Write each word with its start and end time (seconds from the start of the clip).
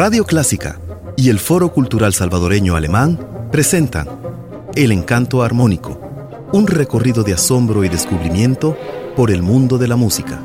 Radio 0.00 0.24
Clásica 0.24 0.78
y 1.16 1.28
el 1.28 1.40
Foro 1.40 1.72
Cultural 1.72 2.14
Salvadoreño 2.14 2.76
Alemán 2.76 3.18
presentan 3.50 4.06
El 4.76 4.92
Encanto 4.92 5.42
Armónico, 5.42 6.00
un 6.52 6.68
recorrido 6.68 7.24
de 7.24 7.32
asombro 7.32 7.82
y 7.82 7.88
descubrimiento 7.88 8.78
por 9.16 9.32
el 9.32 9.42
mundo 9.42 9.76
de 9.76 9.88
la 9.88 9.96
música. 9.96 10.40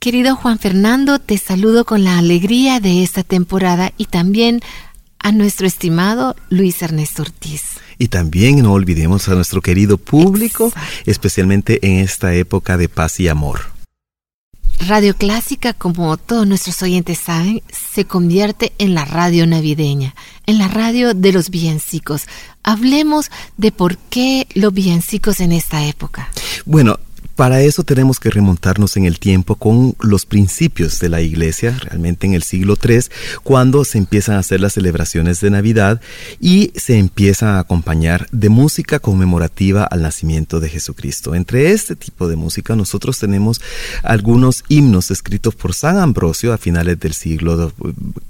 Querido 0.00 0.34
Juan 0.34 0.58
Fernando, 0.58 1.20
te 1.20 1.38
saludo 1.38 1.84
con 1.84 2.02
la 2.02 2.18
alegría 2.18 2.80
de 2.80 3.04
esta 3.04 3.22
temporada 3.22 3.92
y 3.96 4.06
también 4.06 4.62
a 5.26 5.32
nuestro 5.32 5.66
estimado 5.66 6.36
Luis 6.50 6.80
Ernesto 6.82 7.22
Ortiz. 7.22 7.80
Y 7.98 8.06
también 8.06 8.62
no 8.62 8.72
olvidemos 8.72 9.28
a 9.28 9.34
nuestro 9.34 9.60
querido 9.60 9.98
público, 9.98 10.72
especialmente 11.04 11.84
en 11.84 11.98
esta 11.98 12.32
época 12.34 12.76
de 12.76 12.88
paz 12.88 13.18
y 13.18 13.26
amor. 13.26 13.62
Radio 14.86 15.16
Clásica, 15.16 15.72
como 15.72 16.16
todos 16.16 16.46
nuestros 16.46 16.80
oyentes 16.80 17.18
saben, 17.18 17.60
se 17.72 18.04
convierte 18.04 18.72
en 18.78 18.94
la 18.94 19.04
radio 19.04 19.48
navideña, 19.48 20.14
en 20.46 20.58
la 20.58 20.68
radio 20.68 21.12
de 21.12 21.32
los 21.32 21.50
villancicos. 21.50 22.28
Hablemos 22.62 23.32
de 23.56 23.72
por 23.72 23.98
qué 23.98 24.46
los 24.54 24.72
villancicos 24.72 25.40
en 25.40 25.50
esta 25.50 25.84
época. 25.86 26.30
Bueno, 26.66 27.00
para 27.36 27.60
eso 27.60 27.84
tenemos 27.84 28.18
que 28.18 28.30
remontarnos 28.30 28.96
en 28.96 29.04
el 29.04 29.18
tiempo 29.18 29.56
con 29.56 29.94
los 30.00 30.24
principios 30.24 30.98
de 31.00 31.10
la 31.10 31.20
iglesia, 31.20 31.76
realmente 31.78 32.26
en 32.26 32.32
el 32.32 32.42
siglo 32.42 32.78
III, 32.82 33.00
cuando 33.42 33.84
se 33.84 33.98
empiezan 33.98 34.36
a 34.36 34.38
hacer 34.38 34.60
las 34.60 34.72
celebraciones 34.72 35.40
de 35.42 35.50
Navidad 35.50 36.00
y 36.40 36.72
se 36.74 36.98
empiezan 36.98 37.50
a 37.50 37.58
acompañar 37.58 38.26
de 38.32 38.48
música 38.48 39.00
conmemorativa 39.00 39.84
al 39.84 40.00
nacimiento 40.00 40.60
de 40.60 40.70
Jesucristo. 40.70 41.34
Entre 41.34 41.72
este 41.72 41.94
tipo 41.94 42.26
de 42.26 42.36
música 42.36 42.74
nosotros 42.74 43.18
tenemos 43.18 43.60
algunos 44.02 44.64
himnos 44.68 45.10
escritos 45.10 45.54
por 45.54 45.74
San 45.74 45.98
Ambrosio 45.98 46.54
a 46.54 46.58
finales 46.58 46.98
del 46.98 47.12
siglo 47.12 47.70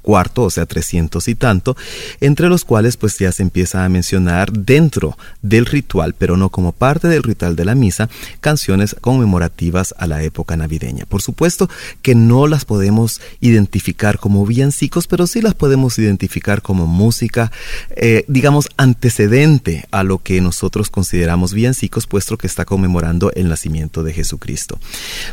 IV, 0.04 0.42
o 0.42 0.50
sea, 0.50 0.66
300 0.66 1.28
y 1.28 1.34
tanto, 1.36 1.76
entre 2.20 2.48
los 2.48 2.64
cuales 2.64 2.96
pues 2.96 3.16
ya 3.18 3.30
se 3.30 3.44
empieza 3.44 3.84
a 3.84 3.88
mencionar 3.88 4.52
dentro 4.52 5.16
del 5.42 5.66
ritual, 5.66 6.16
pero 6.18 6.36
no 6.36 6.48
como 6.48 6.72
parte 6.72 7.06
del 7.06 7.22
ritual 7.22 7.54
de 7.54 7.64
la 7.64 7.76
misa, 7.76 8.08
canciones 8.40 8.95
conmemorativas 9.00 9.94
a 9.98 10.06
la 10.06 10.22
época 10.22 10.56
navideña. 10.56 11.06
Por 11.06 11.22
supuesto 11.22 11.68
que 12.02 12.14
no 12.14 12.46
las 12.46 12.64
podemos 12.64 13.20
identificar 13.40 14.18
como 14.18 14.44
villancicos, 14.46 15.06
pero 15.06 15.26
sí 15.26 15.40
las 15.40 15.54
podemos 15.54 15.98
identificar 15.98 16.62
como 16.62 16.86
música, 16.86 17.52
eh, 17.90 18.24
digamos, 18.28 18.68
antecedente 18.76 19.86
a 19.90 20.02
lo 20.02 20.18
que 20.18 20.40
nosotros 20.40 20.90
consideramos 20.90 21.52
villancicos, 21.52 22.06
puesto 22.06 22.38
que 22.38 22.46
está 22.46 22.64
conmemorando 22.64 23.32
el 23.32 23.48
nacimiento 23.48 24.02
de 24.02 24.12
Jesucristo. 24.12 24.78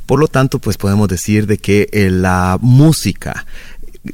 Por 0.05 0.19
lo 0.19 0.27
tanto, 0.27 0.59
pues 0.59 0.77
podemos 0.77 1.07
decir 1.07 1.47
de 1.47 1.57
que 1.57 1.89
eh, 1.91 2.09
la 2.09 2.57
música 2.61 3.45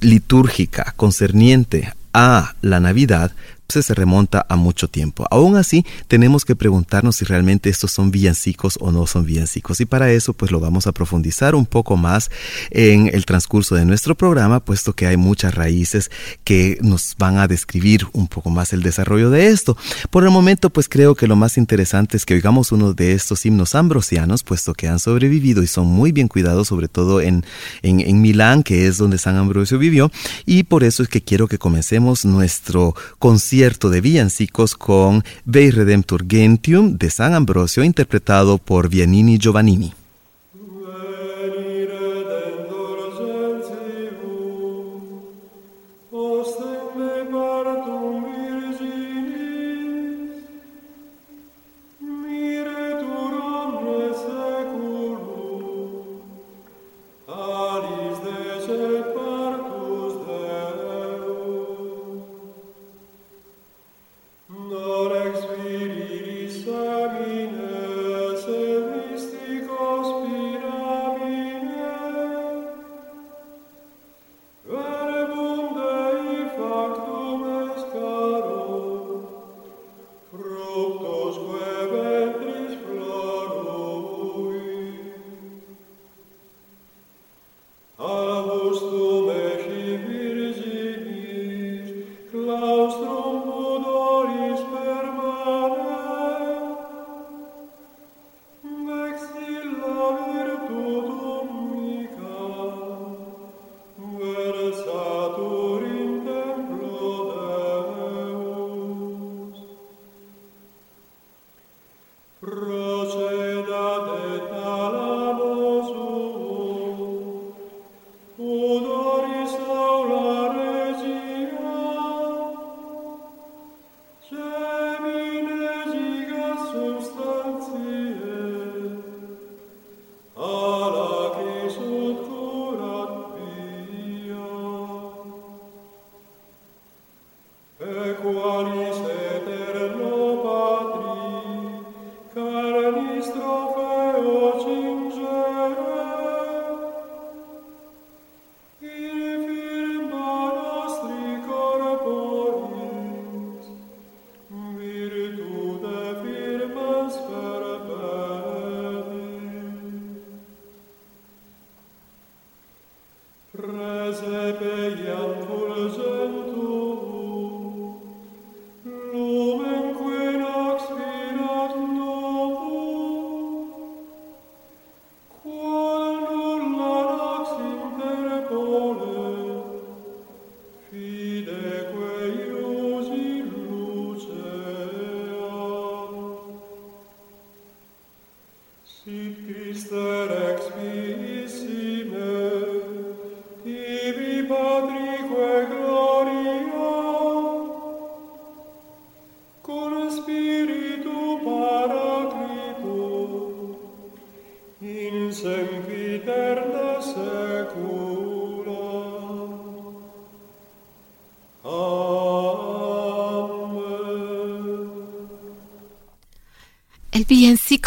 litúrgica 0.01 0.93
concerniente 0.95 1.93
a 2.13 2.55
la 2.61 2.79
Navidad 2.79 3.31
se 3.69 3.93
remonta 3.93 4.45
a 4.49 4.55
mucho 4.55 4.87
tiempo. 4.87 5.27
Aún 5.29 5.55
así, 5.55 5.85
tenemos 6.07 6.43
que 6.43 6.55
preguntarnos 6.55 7.17
si 7.17 7.25
realmente 7.25 7.69
estos 7.69 7.91
son 7.91 8.09
villancicos 8.09 8.77
o 8.81 8.91
no 8.91 9.05
son 9.05 9.25
villancicos. 9.25 9.79
Y 9.79 9.85
para 9.85 10.11
eso, 10.11 10.33
pues 10.33 10.51
lo 10.51 10.59
vamos 10.59 10.87
a 10.87 10.91
profundizar 10.91 11.53
un 11.53 11.65
poco 11.65 11.95
más 11.95 12.31
en 12.71 13.11
el 13.13 13.25
transcurso 13.25 13.75
de 13.75 13.85
nuestro 13.85 14.15
programa, 14.15 14.59
puesto 14.59 14.93
que 14.93 15.05
hay 15.05 15.17
muchas 15.17 15.53
raíces 15.53 16.09
que 16.43 16.79
nos 16.81 17.15
van 17.17 17.37
a 17.37 17.47
describir 17.47 18.07
un 18.13 18.27
poco 18.27 18.49
más 18.49 18.73
el 18.73 18.81
desarrollo 18.81 19.29
de 19.29 19.47
esto. 19.47 19.77
Por 20.09 20.23
el 20.23 20.31
momento, 20.31 20.71
pues 20.71 20.89
creo 20.89 21.13
que 21.13 21.27
lo 21.27 21.35
más 21.35 21.57
interesante 21.57 22.17
es 22.17 22.25
que 22.25 22.33
oigamos 22.33 22.71
uno 22.71 22.93
de 22.93 23.13
estos 23.13 23.45
himnos 23.45 23.75
ambrosianos, 23.75 24.43
puesto 24.43 24.73
que 24.73 24.87
han 24.87 24.99
sobrevivido 24.99 25.61
y 25.61 25.67
son 25.67 25.85
muy 25.85 26.11
bien 26.11 26.27
cuidados, 26.27 26.69
sobre 26.69 26.87
todo 26.87 27.21
en, 27.21 27.45
en, 27.83 27.99
en 27.99 28.21
Milán, 28.21 28.63
que 28.63 28.87
es 28.87 28.97
donde 28.97 29.19
San 29.19 29.35
Ambrosio 29.37 29.77
vivió. 29.77 30.11
Y 30.47 30.63
por 30.63 30.83
eso 30.83 31.03
es 31.03 31.09
que 31.09 31.21
quiero 31.21 31.47
que 31.47 31.59
comencemos 31.59 32.25
nuestro 32.25 32.95
concierto 33.19 33.58
de 33.59 33.99
villancicos 33.99 34.73
con 34.73 35.25
Vei 35.43 35.69
Redemptor 35.69 36.23
Gentium 36.25 36.97
de 36.97 37.09
San 37.09 37.33
Ambrosio 37.33 37.83
interpretado 37.83 38.57
por 38.57 38.87
Vianini 38.87 39.37
Giovannini. 39.37 39.98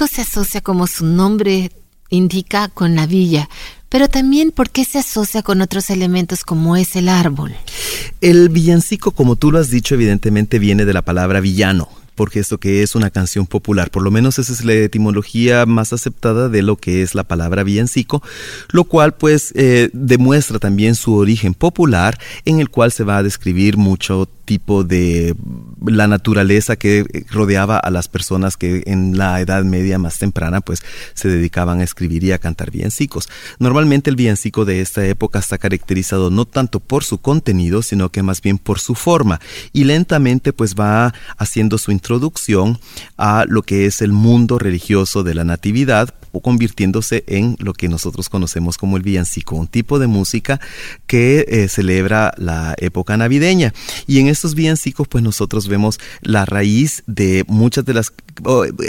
Se 0.08 0.22
asocia 0.22 0.60
como 0.60 0.86
su 0.86 1.04
nombre 1.06 1.70
indica 2.08 2.68
con 2.68 2.94
la 2.94 3.06
villa, 3.06 3.48
pero 3.88 4.08
también 4.08 4.52
porque 4.52 4.84
se 4.84 4.98
asocia 4.98 5.42
con 5.42 5.60
otros 5.60 5.90
elementos 5.90 6.44
como 6.44 6.76
es 6.76 6.96
el 6.96 7.08
árbol. 7.08 7.54
El 8.20 8.48
villancico, 8.48 9.10
como 9.12 9.36
tú 9.36 9.50
lo 9.50 9.58
has 9.58 9.70
dicho, 9.70 9.94
evidentemente 9.94 10.58
viene 10.58 10.84
de 10.84 10.92
la 10.92 11.02
palabra 11.02 11.40
villano, 11.40 11.88
porque 12.14 12.40
esto 12.40 12.58
que 12.58 12.82
es 12.82 12.94
una 12.94 13.10
canción 13.10 13.46
popular, 13.46 13.90
por 13.90 14.02
lo 14.02 14.10
menos 14.10 14.38
esa 14.38 14.52
es 14.52 14.64
la 14.64 14.74
etimología 14.74 15.66
más 15.66 15.92
aceptada 15.92 16.48
de 16.48 16.62
lo 16.62 16.76
que 16.76 17.02
es 17.02 17.14
la 17.14 17.24
palabra 17.24 17.64
villancico, 17.64 18.22
lo 18.70 18.84
cual 18.84 19.14
pues 19.14 19.52
eh, 19.56 19.90
demuestra 19.92 20.58
también 20.58 20.94
su 20.94 21.14
origen 21.14 21.54
popular 21.54 22.18
en 22.44 22.60
el 22.60 22.70
cual 22.70 22.92
se 22.92 23.04
va 23.04 23.18
a 23.18 23.22
describir 23.22 23.76
mucho 23.76 24.28
tipo 24.44 24.84
de 24.84 25.34
la 25.84 26.06
naturaleza 26.06 26.76
que 26.76 27.04
rodeaba 27.30 27.78
a 27.78 27.90
las 27.90 28.08
personas 28.08 28.56
que 28.56 28.82
en 28.86 29.16
la 29.16 29.40
edad 29.40 29.64
media 29.64 29.98
más 29.98 30.18
temprana 30.18 30.60
pues 30.60 30.82
se 31.14 31.28
dedicaban 31.28 31.80
a 31.80 31.84
escribir 31.84 32.24
y 32.24 32.32
a 32.32 32.38
cantar 32.38 32.70
villancicos. 32.70 33.28
Normalmente 33.58 34.10
el 34.10 34.16
villancico 34.16 34.64
de 34.64 34.80
esta 34.80 35.04
época 35.06 35.38
está 35.38 35.58
caracterizado 35.58 36.30
no 36.30 36.44
tanto 36.44 36.80
por 36.80 37.04
su 37.04 37.18
contenido, 37.18 37.82
sino 37.82 38.10
que 38.10 38.22
más 38.22 38.42
bien 38.42 38.58
por 38.58 38.78
su 38.78 38.94
forma 38.94 39.40
y 39.72 39.84
lentamente 39.84 40.52
pues 40.52 40.74
va 40.74 41.14
haciendo 41.36 41.78
su 41.78 41.92
introducción 41.92 42.78
a 43.16 43.44
lo 43.48 43.62
que 43.62 43.86
es 43.86 44.02
el 44.02 44.12
mundo 44.12 44.58
religioso 44.58 45.22
de 45.22 45.34
la 45.34 45.44
natividad 45.44 46.14
o 46.32 46.40
convirtiéndose 46.40 47.24
en 47.26 47.56
lo 47.60 47.74
que 47.74 47.88
nosotros 47.88 48.28
conocemos 48.28 48.78
como 48.78 48.96
el 48.96 49.02
villancico, 49.02 49.56
un 49.56 49.68
tipo 49.68 49.98
de 49.98 50.06
música 50.06 50.60
que 51.06 51.44
eh, 51.48 51.68
celebra 51.68 52.34
la 52.36 52.74
época 52.78 53.16
navideña. 53.16 53.72
Y 54.06 54.18
en 54.18 54.28
estos 54.28 54.54
villancicos, 54.54 55.08
pues 55.08 55.22
nosotros 55.22 55.68
vemos 55.68 56.00
la 56.20 56.44
raíz 56.44 57.02
de 57.06 57.44
muchas 57.46 57.84
de 57.84 57.94
las 57.94 58.12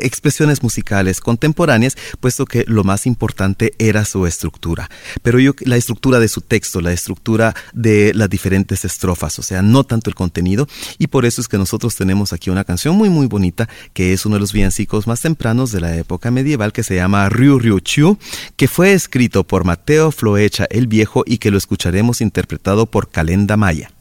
expresiones 0.01 0.63
musicales 0.63 1.19
contemporáneas, 1.19 1.98
puesto 2.19 2.45
que 2.45 2.63
lo 2.68 2.84
más 2.84 3.06
importante 3.06 3.74
era 3.78 4.06
su 4.06 4.25
estructura. 4.25 4.89
Pero 5.22 5.39
yo, 5.39 5.54
la 5.62 5.75
estructura 5.75 6.19
de 6.19 6.28
su 6.28 6.42
texto, 6.42 6.81
la 6.81 6.94
estructura 6.94 7.56
de 7.74 8.13
las 8.13 8.30
diferentes 8.30 8.86
estrofas, 8.86 9.39
o 9.39 9.44
sea, 9.44 9.62
no 9.62 9.84
tanto 9.84 10.10
el 10.10 10.16
contenido. 10.16 10.68
Y 10.98 11.07
por 11.07 11.25
eso 11.25 11.42
es 11.42 11.48
que 11.48 11.57
nosotros 11.57 11.96
tenemos 11.96 12.34
aquí 12.34 12.50
una 12.50 12.63
canción 12.63 12.96
muy, 12.96 13.10
muy 13.10 13.28
bonita, 13.28 13.68
que 13.94 14.13
es 14.13 14.25
uno 14.25 14.36
de 14.36 14.42
los 14.42 14.54
villancicos 14.54 15.07
más 15.07 15.22
tempranos 15.22 15.72
de 15.72 15.81
la 15.81 15.96
época 15.98 16.31
medieval, 16.31 16.72
que 16.72 16.84
se 16.84 16.96
llama 16.96 17.30
Ryu 17.34 17.60
Ryu 17.60 17.80
Chu, 17.80 18.18
que 18.56 18.68
fue 18.68 18.94
escrito 18.94 19.44
por 19.44 19.66
Mateo 19.66 20.12
Floecha 20.12 20.66
el 20.70 20.88
Viejo 20.88 21.24
y 21.26 21.40
que 21.40 21.52
lo 21.52 21.58
escucharemos 21.58 22.22
interpretado 22.22 22.86
por 22.86 23.10
Calenda 23.10 23.58
Maya. 23.58 23.93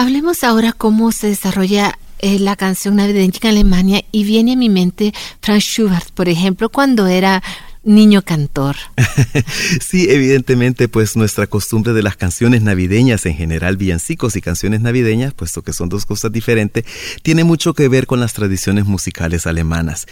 Hablemos 0.00 0.44
ahora 0.44 0.72
cómo 0.72 1.12
se 1.12 1.26
desarrolla 1.26 1.98
eh, 2.20 2.38
la 2.38 2.56
canción 2.56 2.96
navideña 2.96 3.34
en 3.42 3.48
Alemania 3.50 4.02
y 4.10 4.24
viene 4.24 4.54
a 4.54 4.56
mi 4.56 4.70
mente 4.70 5.12
Franz 5.42 5.62
Schubert, 5.62 6.10
por 6.12 6.30
ejemplo, 6.30 6.70
cuando 6.70 7.06
era 7.06 7.42
niño 7.84 8.22
cantor. 8.22 8.76
sí, 9.82 10.06
evidentemente, 10.08 10.88
pues 10.88 11.16
nuestra 11.16 11.46
costumbre 11.48 11.92
de 11.92 12.02
las 12.02 12.16
canciones 12.16 12.62
navideñas 12.62 13.26
en 13.26 13.34
general, 13.34 13.76
villancicos 13.76 14.36
y 14.36 14.40
canciones 14.40 14.80
navideñas, 14.80 15.34
puesto 15.34 15.60
que 15.60 15.74
son 15.74 15.90
dos 15.90 16.06
cosas 16.06 16.32
diferentes, 16.32 16.86
tiene 17.22 17.44
mucho 17.44 17.74
que 17.74 17.86
ver 17.88 18.06
con 18.06 18.20
las 18.20 18.32
tradiciones 18.32 18.86
musicales 18.86 19.46
alemanas. 19.46 20.06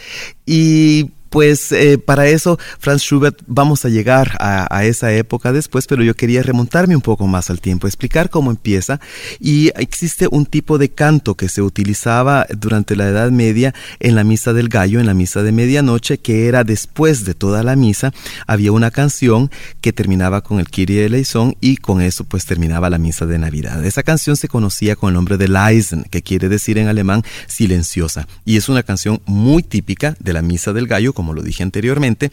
Y 0.45 1.09
Pues 1.29 1.71
eh, 1.71 1.97
para 1.97 2.27
eso, 2.27 2.57
Franz 2.79 3.03
Schubert, 3.03 3.39
vamos 3.47 3.85
a 3.85 3.89
llegar 3.89 4.35
a, 4.39 4.83
esa 4.83 5.11
época 5.13 5.51
después, 5.51 5.85
pero 5.85 6.03
yo 6.03 6.15
quería 6.15 6.41
remontarme 6.41 6.95
un 6.95 7.01
poco 7.01 7.27
más 7.27 7.49
al 7.49 7.61
tiempo, 7.61 7.87
explicar 7.87 8.29
cómo 8.29 8.49
empieza. 8.49 8.99
Y 9.39 9.71
existe 9.75 10.27
un 10.31 10.45
tipo 10.45 10.77
de 10.77 10.89
canto 10.89 11.35
que 11.35 11.49
se 11.49 11.61
utilizaba 11.61 12.47
durante 12.57 12.95
la 12.95 13.07
Edad 13.07 13.31
Media 13.31 13.73
en 13.99 14.15
la 14.15 14.23
misa 14.23 14.53
del 14.53 14.69
gallo, 14.69 14.99
en 14.99 15.05
la 15.05 15.13
misa 15.13 15.43
de 15.43 15.51
medianoche, 15.51 16.17
que 16.17 16.47
era 16.47 16.63
después 16.63 17.25
de 17.25 17.33
toda 17.33 17.61
la 17.63 17.75
misa, 17.75 18.11
había 18.47 18.71
una 18.71 18.91
canción 18.91 19.51
que 19.81 19.93
terminaba 19.93 20.41
con 20.41 20.59
el 20.59 20.69
Kyrie 20.69 21.05
eleison 21.05 21.55
y 21.61 21.77
con 21.77 22.01
eso 22.01 22.23
pues 22.23 22.45
terminaba 22.45 22.89
la 22.89 22.97
misa 22.97 23.25
de 23.25 23.37
Navidad. 23.37 23.85
Esa 23.85 24.03
canción 24.03 24.35
se 24.35 24.47
conocía 24.47 24.95
con 24.95 25.09
el 25.09 25.13
nombre 25.15 25.37
de 25.37 25.47
Leisen, 25.47 26.03
que 26.09 26.21
quiere 26.21 26.49
decir 26.49 26.77
en 26.77 26.87
alemán 26.87 27.23
silenciosa, 27.47 28.27
y 28.45 28.57
es 28.57 28.69
una 28.69 28.83
canción 28.83 29.21
muy 29.25 29.63
típica 29.63 30.15
de 30.19 30.33
la 30.33 30.41
misa 30.41 30.73
del 30.73 30.87
gallo, 30.87 31.13
como 31.19 31.33
lo 31.33 31.41
dije 31.41 31.63
anteriormente, 31.63 32.31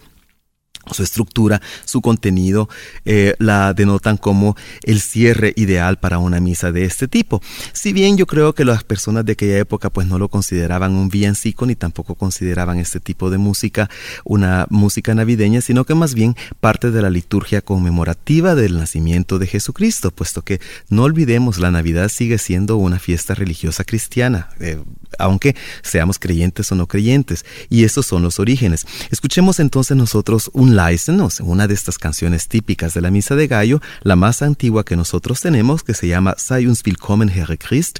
su 0.92 1.02
estructura, 1.02 1.60
su 1.84 2.00
contenido, 2.00 2.68
eh, 3.04 3.34
la 3.40 3.74
denotan 3.74 4.16
como 4.16 4.56
el 4.84 5.00
cierre 5.00 5.52
ideal 5.56 5.98
para 5.98 6.18
una 6.18 6.38
misa 6.38 6.70
de 6.70 6.84
este 6.84 7.08
tipo. 7.08 7.42
Si 7.72 7.92
bien 7.92 8.16
yo 8.16 8.26
creo 8.26 8.54
que 8.54 8.64
las 8.64 8.84
personas 8.84 9.24
de 9.24 9.32
aquella 9.32 9.58
época 9.58 9.90
pues 9.90 10.06
no 10.06 10.18
lo 10.20 10.28
consideraban 10.28 10.92
un 10.94 11.08
villancico 11.08 11.66
ni 11.66 11.74
tampoco 11.74 12.14
consideraban 12.14 12.78
este 12.78 13.00
tipo 13.00 13.28
de 13.30 13.38
música 13.38 13.90
una 14.24 14.66
música 14.70 15.12
navideña, 15.14 15.60
sino 15.60 15.84
que 15.84 15.96
más 15.96 16.14
bien 16.14 16.36
parte 16.60 16.92
de 16.92 17.02
la 17.02 17.10
liturgia 17.10 17.62
conmemorativa 17.62 18.54
del 18.54 18.78
nacimiento 18.78 19.40
de 19.40 19.48
Jesucristo, 19.48 20.12
puesto 20.12 20.42
que 20.42 20.60
no 20.88 21.02
olvidemos 21.02 21.58
la 21.58 21.72
Navidad 21.72 22.08
sigue 22.08 22.38
siendo 22.38 22.76
una 22.76 23.00
fiesta 23.00 23.34
religiosa 23.34 23.82
cristiana, 23.82 24.50
eh, 24.60 24.78
aunque 25.18 25.56
seamos 25.82 26.18
creyentes 26.18 26.70
o 26.72 26.74
no 26.74 26.86
creyentes, 26.86 27.44
y 27.68 27.84
esos 27.84 28.06
son 28.06 28.22
los 28.22 28.38
orígenes. 28.38 28.86
Escuchemos 29.10 29.60
entonces 29.60 29.96
nosotros 29.96 30.50
un 30.52 30.76
Leisen, 30.76 31.20
una 31.40 31.66
de 31.66 31.74
estas 31.74 31.98
canciones 31.98 32.48
típicas 32.48 32.94
de 32.94 33.00
la 33.00 33.10
Misa 33.10 33.36
de 33.36 33.46
Gallo, 33.46 33.80
la 34.02 34.16
más 34.16 34.42
antigua 34.42 34.84
que 34.84 34.96
nosotros 34.96 35.40
tenemos, 35.40 35.82
que 35.82 35.94
se 35.94 36.08
llama 36.08 36.34
Sei 36.36 36.66
uns 36.66 36.82
willkommen, 36.84 37.28
Herr 37.28 37.58
Christ, 37.58 37.98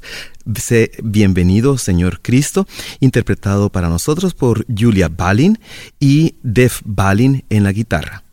Bienvenido, 1.03 1.77
Señor 1.77 2.21
Cristo, 2.21 2.67
interpretado 2.99 3.69
para 3.69 3.89
nosotros 3.89 4.33
por 4.33 4.65
Julia 4.67 5.09
Balin 5.09 5.59
y 5.99 6.35
Def 6.41 6.81
Balin 6.85 7.43
en 7.49 7.63
la 7.63 7.73
guitarra. 7.73 8.26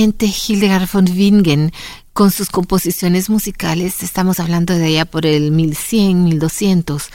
Viene 0.00 0.12
a 0.12 0.16
mi 0.16 0.26
mente 0.26 0.26
Hildegard 0.26 0.88
von 0.90 1.04
Bingen 1.04 1.72
con 2.12 2.30
sus 2.30 2.48
composiciones 2.48 3.28
musicales, 3.30 4.02
estamos 4.02 4.40
hablando 4.40 4.76
de 4.76 4.86
allá 4.86 5.04
por 5.04 5.26
el 5.26 5.52
1100, 5.52 6.24
1200. 6.24 7.08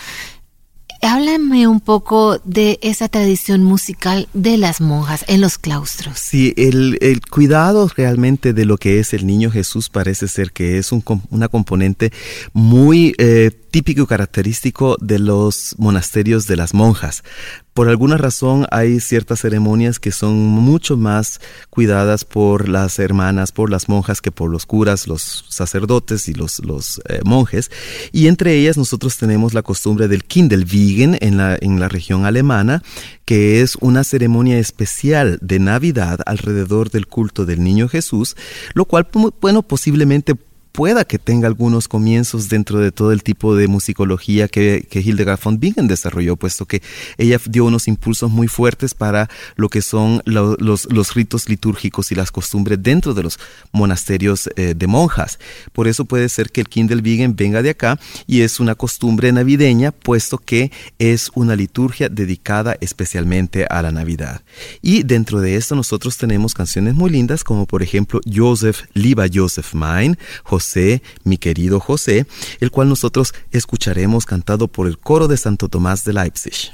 Háblame 1.01 1.67
un 1.67 1.81
poco 1.81 2.39
de 2.45 2.79
esa 2.81 3.09
tradición 3.09 3.63
musical 3.63 4.27
de 4.33 4.57
las 4.57 4.81
monjas 4.81 5.25
en 5.27 5.41
los 5.41 5.57
claustros. 5.57 6.17
Sí, 6.17 6.53
el, 6.57 7.21
cuidado 7.29 7.89
realmente 7.95 8.53
de 8.53 8.65
lo 8.65 8.77
que 8.77 8.99
es 8.99 9.13
el 9.13 9.27
niño 9.27 9.51
Jesús 9.51 9.89
parece 9.89 10.27
ser 10.27 10.51
que 10.51 10.77
es 10.77 10.91
un, 10.91 11.03
una 11.29 11.47
componente 11.47 12.11
muy 12.53 13.13
eh, 13.17 13.51
típico 13.75 14.03
y 14.03 14.07
característico 14.07 14.95
de 15.01 15.19
los 15.19 15.75
monasterios 15.77 16.47
de 16.47 16.55
las 16.55 16.73
monjas. 16.73 17.25
Por 17.73 17.89
alguna 17.89 18.15
razón 18.15 18.65
hay 18.71 19.01
ciertas 19.01 19.41
ceremonias 19.41 19.99
que 19.99 20.13
son 20.13 20.37
mucho 20.37 20.95
más 20.95 21.41
cuidadas 21.69 22.23
por 22.23 22.69
las 22.69 22.99
hermanas, 22.99 23.51
por 23.51 23.69
las 23.69 23.89
monjas, 23.89 24.21
que 24.21 24.31
por 24.31 24.49
los 24.49 24.65
curas, 24.65 25.09
los 25.09 25.43
sacerdotes 25.49 26.29
y 26.29 26.33
los, 26.33 26.61
eh, 27.09 27.19
monjes. 27.25 27.69
Y 28.13 28.27
entre 28.27 28.55
ellas 28.57 28.77
nosotros 28.77 29.17
tenemos 29.17 29.53
la 29.53 29.61
costumbre 29.61 30.07
del 30.07 30.23
Kindelwiegen 30.23 31.17
en 31.19 31.35
la, 31.35 31.57
en 31.59 31.77
la 31.81 31.89
región 31.89 32.23
alemana, 32.23 32.81
que 33.25 33.59
es 33.59 33.75
una 33.81 34.05
ceremonia 34.05 34.57
especial 34.57 35.37
de 35.41 35.59
Navidad 35.59 36.21
alrededor 36.25 36.91
del 36.91 37.07
culto 37.07 37.45
del 37.45 37.61
Niño 37.61 37.89
Jesús, 37.89 38.37
lo 38.73 38.85
cual, 38.85 39.09
bueno, 39.41 39.63
posiblemente 39.63 40.35
pueda 40.75 41.05
que 41.05 41.17
tenga 41.17 41.47
algunos 41.47 41.87
comienzos 41.87 42.49
dentro 42.49 42.79
de 42.79 42.91
todo 42.91 43.13
el 43.13 43.23
tipo 43.23 43.55
de 43.55 43.69
musicología 43.69 44.49
que, 44.49 44.85
Hildegard 44.91 45.39
von 45.41 45.59
Bingen 45.59 45.87
desarrolló, 45.87 46.35
puesto 46.35 46.65
que 46.65 46.81
ella 47.17 47.39
dio 47.49 47.63
unos 47.63 47.87
impulsos 47.87 48.29
muy 48.29 48.49
fuertes 48.49 48.93
para 48.93 49.29
lo 49.55 49.69
que 49.69 49.81
son 49.81 50.21
los, 50.25 51.15
ritos 51.15 51.47
litúrgicos 51.47 52.11
y 52.11 52.15
las 52.15 52.31
costumbres 52.31 52.83
dentro 52.83 53.13
de 53.13 53.23
los 53.23 53.39
monasterios 53.71 54.49
eh, 54.57 54.73
de 54.75 54.87
monjas. 54.87 55.39
Por 55.71 55.87
eso 55.87 56.03
puede 56.03 56.27
ser 56.27 56.51
que 56.51 56.61
el 56.61 56.67
Kindelbigen 56.67 57.37
venga 57.37 57.61
de 57.61 57.69
acá 57.69 57.97
y 58.27 58.41
es 58.41 58.59
una 58.59 58.75
costumbre 58.75 59.31
navideña, 59.31 59.91
puesto 59.93 60.37
que 60.37 60.71
es 60.99 61.31
una 61.35 61.55
liturgia 61.55 62.09
dedicada 62.09 62.75
especialmente 62.81 63.65
a 63.69 63.81
la 63.81 63.93
Navidad. 63.93 64.41
Y 64.81 65.03
dentro 65.03 65.39
de 65.39 65.55
esto 65.55 65.75
nosotros 65.75 66.17
tenemos 66.17 66.53
canciones 66.53 66.95
muy 66.95 67.11
lindas, 67.11 67.45
como 67.45 67.65
por 67.65 67.81
ejemplo 67.81 68.19
Joseph, 68.25 68.81
Liba 68.93 69.27
Joseph 69.33 69.73
Mein, 69.73 70.17
José 70.43 70.64
José, 70.65 71.03
mi 71.23 71.37
querido 71.37 71.79
José, 71.79 72.25
el 72.59 72.71
cual 72.71 72.89
nosotros 72.89 73.35
escucharemos 73.51 74.25
cantado 74.25 74.67
por 74.67 74.87
el 74.87 74.97
coro 74.97 75.27
de 75.27 75.37
Santo 75.37 75.69
Tomás 75.69 76.03
de 76.05 76.13
Leipzig. 76.13 76.73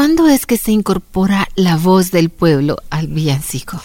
¿Cuándo 0.00 0.28
es 0.28 0.46
que 0.46 0.56
se 0.56 0.72
incorpora 0.72 1.46
la 1.56 1.76
voz 1.76 2.10
del 2.10 2.30
pueblo 2.30 2.78
al 2.88 3.08
villancico? 3.08 3.82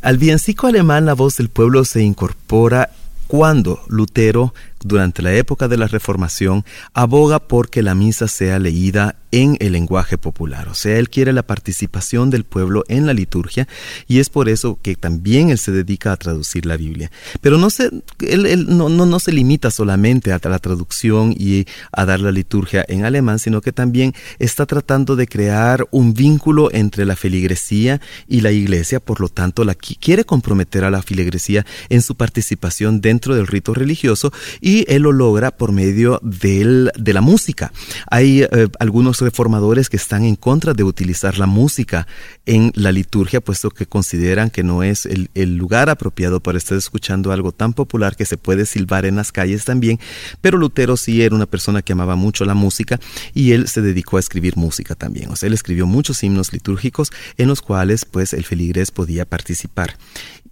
Al 0.00 0.16
villancico 0.16 0.68
alemán 0.68 1.06
la 1.06 1.14
voz 1.14 1.38
del 1.38 1.48
pueblo 1.48 1.84
se 1.84 2.04
incorpora 2.04 2.90
cuando 3.26 3.82
Lutero, 3.88 4.54
durante 4.82 5.22
la 5.22 5.34
época 5.34 5.68
de 5.68 5.76
la 5.76 5.86
Reformación, 5.86 6.64
aboga 6.94 7.38
por 7.40 7.70
que 7.70 7.82
la 7.82 7.94
misa 7.94 8.28
sea 8.28 8.58
leída 8.58 9.16
en 9.32 9.56
el 9.60 9.72
lenguaje 9.72 10.16
popular. 10.18 10.68
O 10.68 10.74
sea, 10.74 10.98
él 10.98 11.10
quiere 11.10 11.32
la 11.32 11.42
participación 11.42 12.30
del 12.30 12.44
pueblo 12.44 12.84
en 12.88 13.06
la 13.06 13.12
liturgia 13.12 13.68
y 14.06 14.20
es 14.20 14.30
por 14.30 14.48
eso 14.48 14.78
que 14.80 14.96
también 14.96 15.50
él 15.50 15.58
se 15.58 15.72
dedica 15.72 16.12
a 16.12 16.16
traducir 16.16 16.64
la 16.66 16.76
Biblia. 16.76 17.10
Pero 17.40 17.58
no 17.58 17.68
se, 17.70 17.90
él, 18.20 18.66
no, 18.76 18.88
no, 18.88 19.04
no, 19.04 19.20
se 19.20 19.32
limita 19.32 19.70
solamente 19.70 20.32
a 20.32 20.40
la 20.42 20.58
traducción 20.58 21.34
y 21.36 21.66
a 21.92 22.06
dar 22.06 22.20
la 22.20 22.32
liturgia 22.32 22.84
en 22.88 23.04
alemán, 23.04 23.38
sino 23.38 23.60
que 23.60 23.72
también 23.72 24.14
está 24.38 24.64
tratando 24.64 25.16
de 25.16 25.26
crear 25.26 25.86
un 25.90 26.14
vínculo 26.14 26.70
entre 26.72 27.04
la 27.04 27.16
feligresía 27.16 28.00
y 28.28 28.40
la 28.40 28.52
iglesia. 28.52 29.00
Por 29.00 29.20
lo 29.20 29.28
tanto, 29.28 29.64
la, 29.64 29.74
quiere 29.74 30.24
comprometer 30.24 30.84
a 30.84 30.90
la 30.90 31.02
feligresía 31.02 31.66
en 31.88 32.02
su 32.02 32.14
participación 32.14 33.00
dentro 33.00 33.34
del 33.34 33.46
rito 33.46 33.74
religioso 33.74 34.32
y 34.60 34.75
él 34.88 35.02
lo 35.02 35.12
logra 35.12 35.50
por 35.50 35.72
medio 35.72 36.20
de 36.22 37.12
la 37.12 37.20
música. 37.20 37.72
Hay 38.10 38.42
eh, 38.42 38.68
algunos 38.78 39.20
reformadores 39.20 39.88
que 39.88 39.96
están 39.96 40.24
en 40.24 40.36
contra 40.36 40.74
de 40.74 40.84
utilizar 40.84 41.38
la 41.38 41.46
música 41.46 42.06
en 42.44 42.72
la 42.74 42.92
liturgia, 42.92 43.40
puesto 43.40 43.70
que 43.70 43.86
consideran 43.86 44.50
que 44.50 44.62
no 44.62 44.82
es 44.82 45.06
el, 45.06 45.56
lugar 45.56 45.88
apropiado 45.90 46.40
para 46.40 46.58
estar 46.58 46.76
escuchando 46.76 47.32
algo 47.32 47.52
tan 47.52 47.72
popular 47.72 48.16
que 48.16 48.24
se 48.24 48.36
puede 48.36 48.66
silbar 48.66 49.06
en 49.06 49.16
las 49.16 49.32
calles 49.32 49.64
también, 49.64 49.98
pero 50.40 50.58
Lutero 50.58 50.96
sí 50.96 51.22
era 51.22 51.34
una 51.34 51.46
persona 51.46 51.82
que 51.82 51.92
amaba 51.92 52.16
mucho 52.16 52.44
la 52.44 52.54
música 52.54 53.00
y 53.34 53.52
él 53.52 53.68
se 53.68 53.80
dedicó 53.80 54.16
a 54.16 54.20
escribir 54.20 54.56
música 54.56 54.94
también. 54.94 55.30
O 55.30 55.36
sea, 55.36 55.46
él 55.46 55.54
escribió 55.54 55.86
muchos 55.86 56.22
himnos 56.22 56.52
litúrgicos 56.52 57.10
en 57.36 57.48
los 57.48 57.62
cuales 57.62 58.04
pues 58.04 58.32
el 58.32 58.44
feligrés 58.44 58.90
podía 58.90 59.24
participar. 59.24 59.96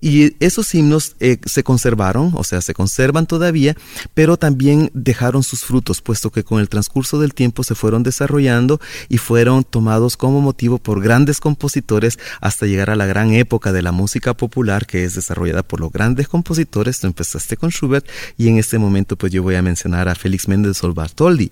Y 0.05 0.37
esos 0.39 0.75
himnos 0.75 1.17
eh, 1.19 1.39
se 1.47 1.65
conservaron, 1.65 2.33
o 2.35 2.45
sea, 2.45 2.61
se 2.61 2.75
conservan 2.75 3.25
todavía, 3.25 3.75
pero 4.13 4.37
también 4.37 4.91
dejaron 4.93 5.43
sus 5.43 5.65
frutos, 5.65 6.03
puesto 6.03 6.31
que 6.31 6.45
con 6.45 6.61
el 6.61 6.69
transcurso 6.69 7.19
del 7.19 7.33
tiempo 7.33 7.63
se 7.63 7.75
fueron 7.75 8.03
desarrollando 8.03 8.83
y 9.09 9.17
fueron 9.17 9.65
tomados 9.65 10.19
como 10.19 10.43
motivo 10.43 10.77
por 10.77 11.01
grandes 11.01 11.41
compositores 11.41 12.19
hasta 12.43 12.67
llegar 12.67 12.91
a 12.91 12.97
la 12.97 13.07
gran 13.07 13.33
época 13.33 13.73
de 13.73 13.81
la 13.81 13.93
música 13.93 14.35
popular 14.35 14.87
que 14.87 15.05
es 15.05 15.15
desarrollada 15.15 15.63
por 15.63 15.81
los 15.81 15.91
grandes 15.91 16.29
compositores. 16.29 17.01
Tú 17.01 17.07
empezaste 17.07 17.57
con 17.57 17.71
Schubert 17.71 18.07
y 18.37 18.49
en 18.49 18.59
este 18.59 18.77
momento 18.77 19.17
pues 19.17 19.33
yo 19.33 19.43
voy 19.43 19.55
a 19.55 19.63
mencionar 19.63 20.11
a 20.11 20.15
Félix 20.15 20.49
Mendelssohn 20.49 20.93
Bartholdy, 20.93 21.51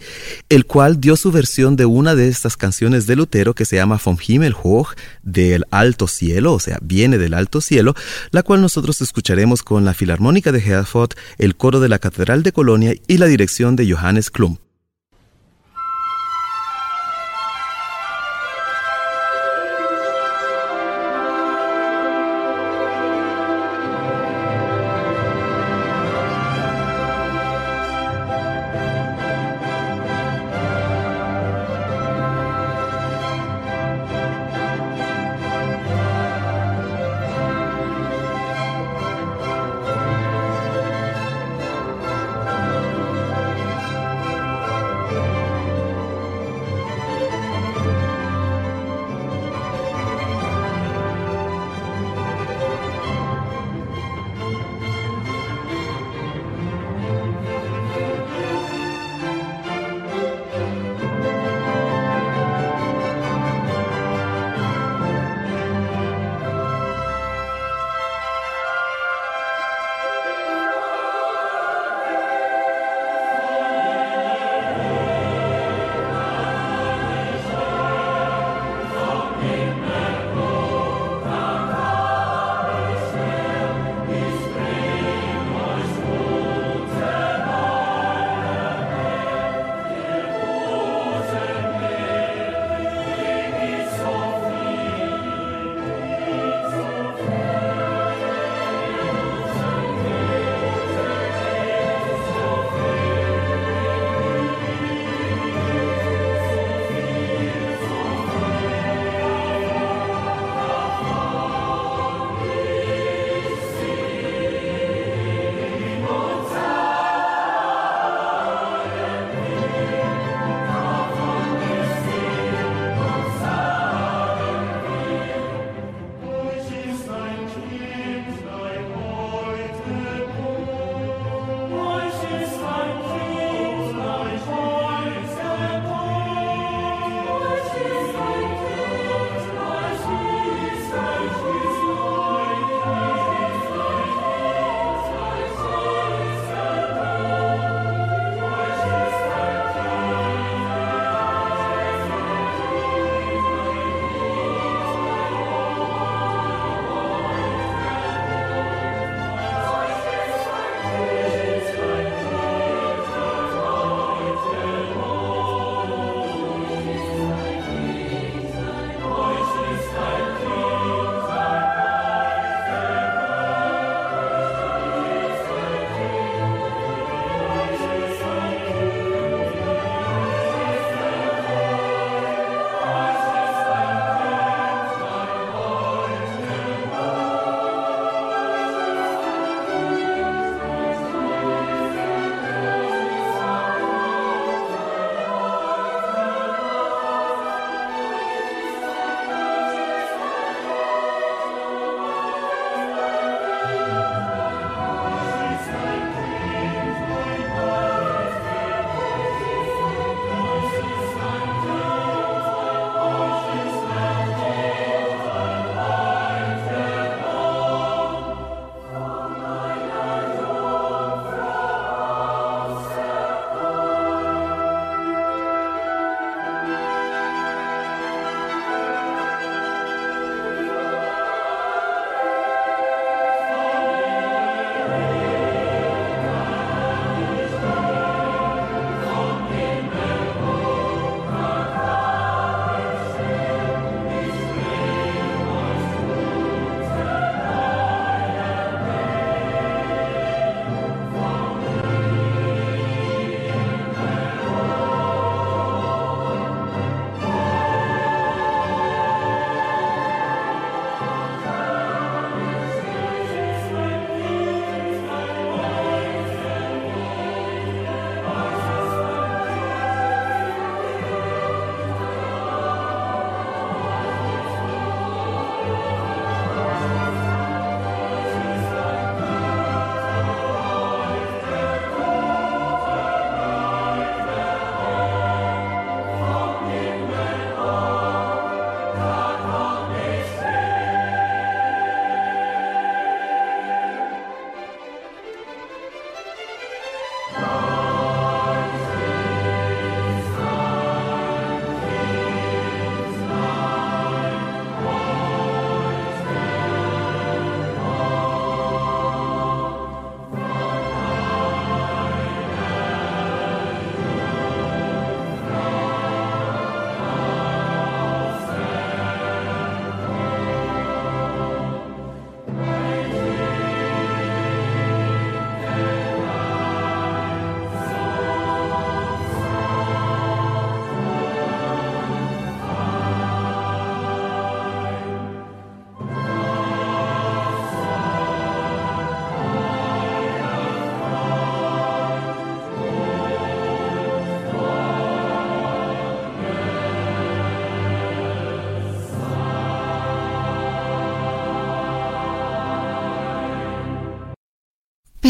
el 0.51 0.67
cual 0.67 1.01
dio 1.01 1.17
su 1.17 1.33
versión 1.33 1.75
de 1.77 1.87
una 1.87 2.15
de 2.15 2.29
estas 2.29 2.59
canciones 2.59 3.07
de 3.07 3.17
Lutero 3.17 3.55
que 3.55 3.65
se 3.65 3.77
llama 3.77 3.99
Vom 4.05 4.19
Himmel 4.29 4.55
hoch, 4.63 4.95
del 5.23 5.65
alto 5.71 6.07
cielo, 6.07 6.53
o 6.53 6.61
sea, 6.61 6.79
viene 6.83 7.17
del 7.17 7.33
alto 7.33 7.63
cielo, 7.63 7.95
la 8.43 8.45
cual 8.45 8.61
nosotros 8.61 9.01
escucharemos 9.01 9.63
con 9.63 9.85
la 9.85 9.95
Filarmónica 9.95 10.51
de 10.51 10.59
Herford, 10.59 11.11
el 11.39 11.55
coro 11.55 11.79
de 11.79 11.89
la 11.89 12.01
Catedral 12.01 12.43
de 12.43 12.51
Colonia 12.51 12.93
y 13.07 13.19
la 13.19 13.27
dirección 13.27 13.77
de 13.77 13.89
Johannes 13.89 14.33
Klum. 14.33 14.57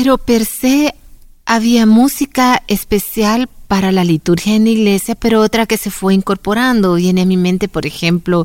Pero 0.02 0.18
per 0.18 0.44
se 0.46 0.96
había 1.46 1.86
música 1.86 2.64
especial 2.66 3.48
para 3.68 3.92
la 3.92 4.02
liturgia 4.02 4.56
en 4.56 4.64
la 4.64 4.70
iglesia, 4.70 5.14
pero 5.14 5.40
otra 5.40 5.64
que 5.64 5.76
se 5.76 5.92
fue 5.92 6.12
incorporando. 6.12 6.94
Viene 6.94 7.22
a 7.22 7.24
mi 7.24 7.36
mente, 7.36 7.68
por 7.68 7.86
ejemplo, 7.86 8.44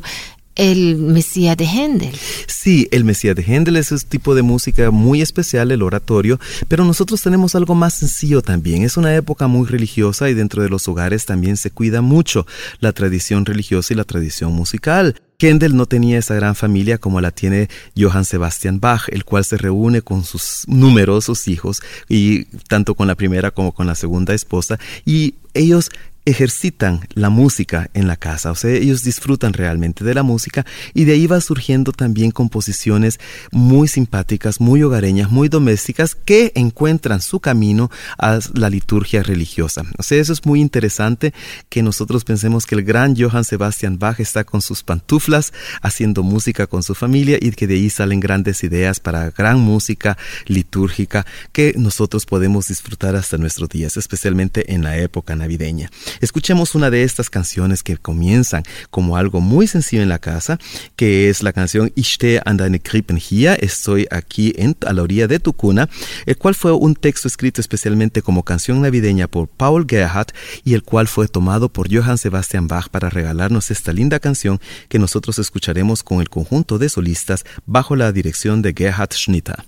el 0.58 0.96
Mesías 0.96 1.56
de 1.56 1.64
Händel. 1.64 2.14
Sí, 2.46 2.88
el 2.90 3.04
Mesías 3.04 3.34
de 3.34 3.42
Händel 3.42 3.76
es 3.76 3.90
un 3.92 4.00
tipo 4.00 4.34
de 4.34 4.42
música 4.42 4.90
muy 4.90 5.22
especial, 5.22 5.70
el 5.70 5.82
oratorio, 5.82 6.38
pero 6.66 6.84
nosotros 6.84 7.22
tenemos 7.22 7.54
algo 7.54 7.74
más 7.74 7.94
sencillo 7.94 8.42
también. 8.42 8.82
Es 8.82 8.96
una 8.98 9.14
época 9.14 9.46
muy 9.46 9.66
religiosa 9.66 10.28
y 10.28 10.34
dentro 10.34 10.62
de 10.62 10.68
los 10.68 10.86
hogares 10.88 11.24
también 11.24 11.56
se 11.56 11.70
cuida 11.70 12.02
mucho 12.02 12.46
la 12.80 12.92
tradición 12.92 13.46
religiosa 13.46 13.94
y 13.94 13.96
la 13.96 14.04
tradición 14.04 14.52
musical. 14.52 15.14
Händel 15.40 15.76
no 15.76 15.86
tenía 15.86 16.18
esa 16.18 16.34
gran 16.34 16.56
familia 16.56 16.98
como 16.98 17.20
la 17.20 17.30
tiene 17.30 17.68
Johann 17.96 18.24
Sebastian 18.24 18.80
Bach, 18.80 19.02
el 19.08 19.24
cual 19.24 19.44
se 19.44 19.56
reúne 19.56 20.02
con 20.02 20.24
sus 20.24 20.64
numerosos 20.66 21.46
hijos 21.46 21.80
y 22.08 22.46
tanto 22.66 22.96
con 22.96 23.06
la 23.06 23.14
primera 23.14 23.52
como 23.52 23.70
con 23.70 23.86
la 23.86 23.94
segunda 23.94 24.34
esposa 24.34 24.80
y 25.06 25.36
ellos 25.54 25.90
ejercitan 26.24 27.00
la 27.14 27.30
música 27.30 27.90
en 27.94 28.06
la 28.06 28.16
casa, 28.16 28.50
o 28.50 28.54
sea, 28.54 28.70
ellos 28.70 29.02
disfrutan 29.02 29.52
realmente 29.52 30.04
de 30.04 30.14
la 30.14 30.22
música 30.22 30.66
y 30.92 31.04
de 31.04 31.12
ahí 31.12 31.26
va 31.26 31.40
surgiendo 31.40 31.92
también 31.92 32.30
composiciones 32.30 33.18
muy 33.50 33.88
simpáticas, 33.88 34.60
muy 34.60 34.82
hogareñas, 34.82 35.30
muy 35.30 35.48
domésticas 35.48 36.14
que 36.14 36.52
encuentran 36.54 37.22
su 37.22 37.40
camino 37.40 37.90
a 38.18 38.38
la 38.54 38.68
liturgia 38.68 39.22
religiosa. 39.22 39.84
O 39.96 40.02
sea, 40.02 40.20
eso 40.20 40.32
es 40.32 40.44
muy 40.44 40.60
interesante 40.60 41.32
que 41.68 41.82
nosotros 41.82 42.24
pensemos 42.24 42.66
que 42.66 42.74
el 42.74 42.82
gran 42.82 43.16
Johann 43.16 43.44
Sebastian 43.44 43.98
Bach 43.98 44.20
está 44.20 44.44
con 44.44 44.60
sus 44.60 44.82
pantuflas 44.82 45.52
haciendo 45.82 46.22
música 46.22 46.66
con 46.66 46.82
su 46.82 46.94
familia 46.94 47.38
y 47.40 47.52
que 47.52 47.66
de 47.66 47.74
ahí 47.74 47.90
salen 47.90 48.20
grandes 48.20 48.62
ideas 48.64 49.00
para 49.00 49.30
gran 49.30 49.60
música 49.60 50.18
litúrgica 50.46 51.26
que 51.52 51.74
nosotros 51.76 52.26
podemos 52.26 52.68
disfrutar 52.68 53.16
hasta 53.16 53.38
nuestros 53.38 53.68
días, 53.68 53.96
especialmente 53.96 54.74
en 54.74 54.82
la 54.82 54.98
época 54.98 55.34
navideña. 55.36 55.90
Escuchemos 56.20 56.74
una 56.74 56.90
de 56.90 57.02
estas 57.02 57.30
canciones 57.30 57.82
que 57.82 57.96
comienzan 57.96 58.62
como 58.90 59.16
algo 59.16 59.40
muy 59.40 59.66
sencillo 59.66 60.02
en 60.02 60.08
la 60.08 60.18
casa, 60.18 60.58
que 60.96 61.28
es 61.28 61.42
la 61.42 61.52
canción 61.52 61.92
Ich 61.94 62.14
stehe 62.14 62.40
an 62.44 62.56
deine 62.56 62.80
Krippen 62.80 63.18
hier, 63.18 63.58
estoy 63.60 64.06
aquí 64.10 64.52
en, 64.56 64.76
a 64.86 64.92
la 64.92 65.02
orilla 65.02 65.26
de 65.26 65.38
tu 65.38 65.52
cuna, 65.52 65.88
el 66.26 66.36
cual 66.36 66.54
fue 66.54 66.72
un 66.72 66.94
texto 66.94 67.28
escrito 67.28 67.60
especialmente 67.60 68.22
como 68.22 68.42
canción 68.42 68.80
navideña 68.80 69.28
por 69.28 69.48
Paul 69.48 69.86
Gerhardt 69.88 70.32
y 70.64 70.74
el 70.74 70.82
cual 70.82 71.08
fue 71.08 71.28
tomado 71.28 71.68
por 71.68 71.92
Johann 71.92 72.18
Sebastian 72.18 72.68
Bach 72.68 72.88
para 72.88 73.10
regalarnos 73.10 73.70
esta 73.70 73.92
linda 73.92 74.18
canción 74.18 74.60
que 74.88 74.98
nosotros 74.98 75.38
escucharemos 75.38 76.02
con 76.02 76.20
el 76.20 76.28
conjunto 76.28 76.78
de 76.78 76.88
solistas 76.88 77.44
bajo 77.66 77.96
la 77.96 78.12
dirección 78.12 78.62
de 78.62 78.74
Gerhard 78.76 79.12
Schnitter. 79.12 79.67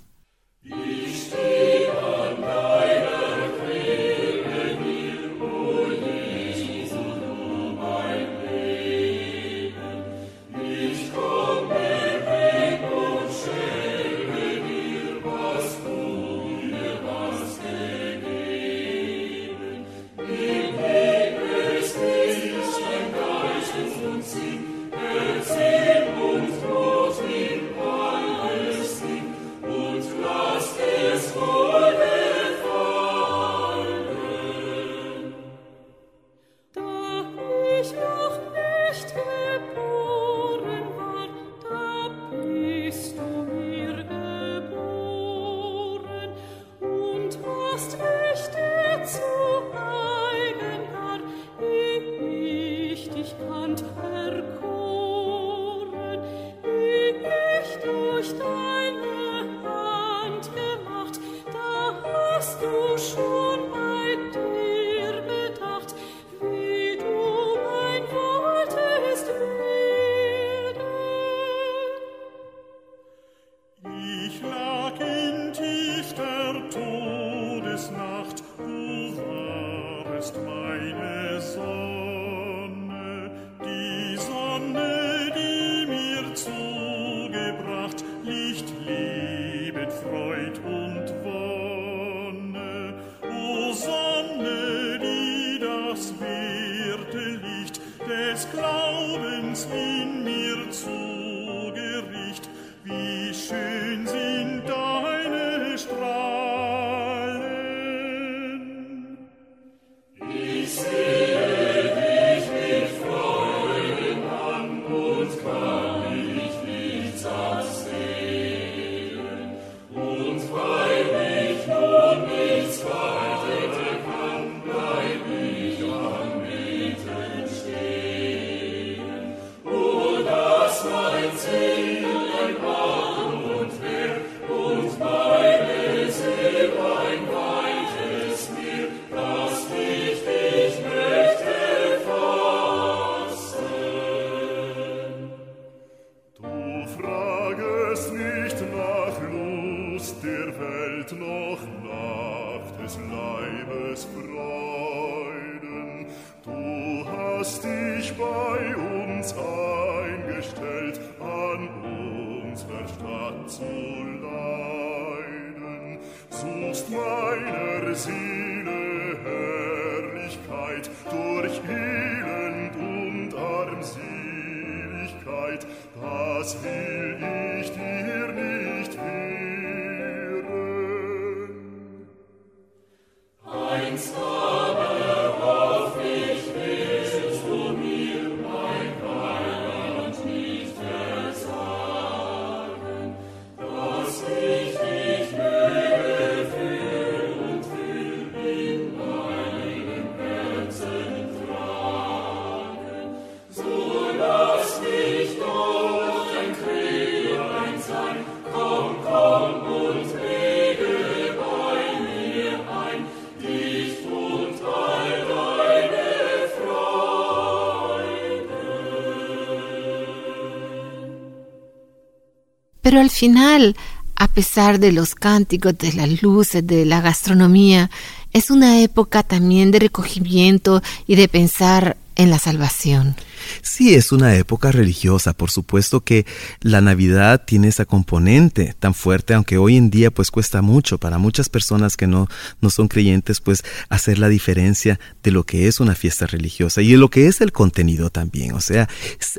Pero 222.90 223.02
al 223.02 223.10
final, 223.10 223.76
a 224.16 224.26
pesar 224.26 224.80
de 224.80 224.90
los 224.90 225.14
cánticos, 225.14 225.78
de 225.78 225.92
las 225.92 226.22
luces, 226.22 226.66
de 226.66 226.84
la 226.84 227.00
gastronomía, 227.00 227.88
es 228.32 228.50
una 228.50 228.80
época 228.80 229.22
también 229.22 229.70
de 229.70 229.78
recogimiento 229.78 230.82
y 231.06 231.14
de 231.14 231.28
pensar 231.28 231.96
en 232.16 232.30
la 232.30 232.40
salvación. 232.40 233.14
Sí, 233.62 233.94
es 233.94 234.10
una 234.10 234.34
época 234.34 234.72
religiosa, 234.72 235.34
por 235.34 235.52
supuesto 235.52 236.00
que 236.00 236.26
la 236.60 236.80
Navidad 236.80 237.44
tiene 237.46 237.68
esa 237.68 237.84
componente 237.84 238.74
tan 238.78 238.92
fuerte, 238.92 239.34
aunque 239.34 239.56
hoy 239.56 239.76
en 239.76 239.88
día 239.88 240.10
pues 240.10 240.32
cuesta 240.32 240.60
mucho 240.60 240.98
para 240.98 241.18
muchas 241.18 241.48
personas 241.48 241.96
que 241.96 242.08
no, 242.08 242.26
no 242.60 242.70
son 242.70 242.88
creyentes 242.88 243.40
pues 243.40 243.62
hacer 243.88 244.18
la 244.18 244.28
diferencia 244.28 244.98
de 245.22 245.30
lo 245.30 245.44
que 245.44 245.68
es 245.68 245.78
una 245.78 245.94
fiesta 245.94 246.26
religiosa 246.26 246.82
y 246.82 246.90
de 246.90 246.98
lo 246.98 247.08
que 247.08 247.28
es 247.28 247.40
el 247.40 247.52
contenido 247.52 248.10
también. 248.10 248.52
O 248.52 248.60
sea, 248.60 248.88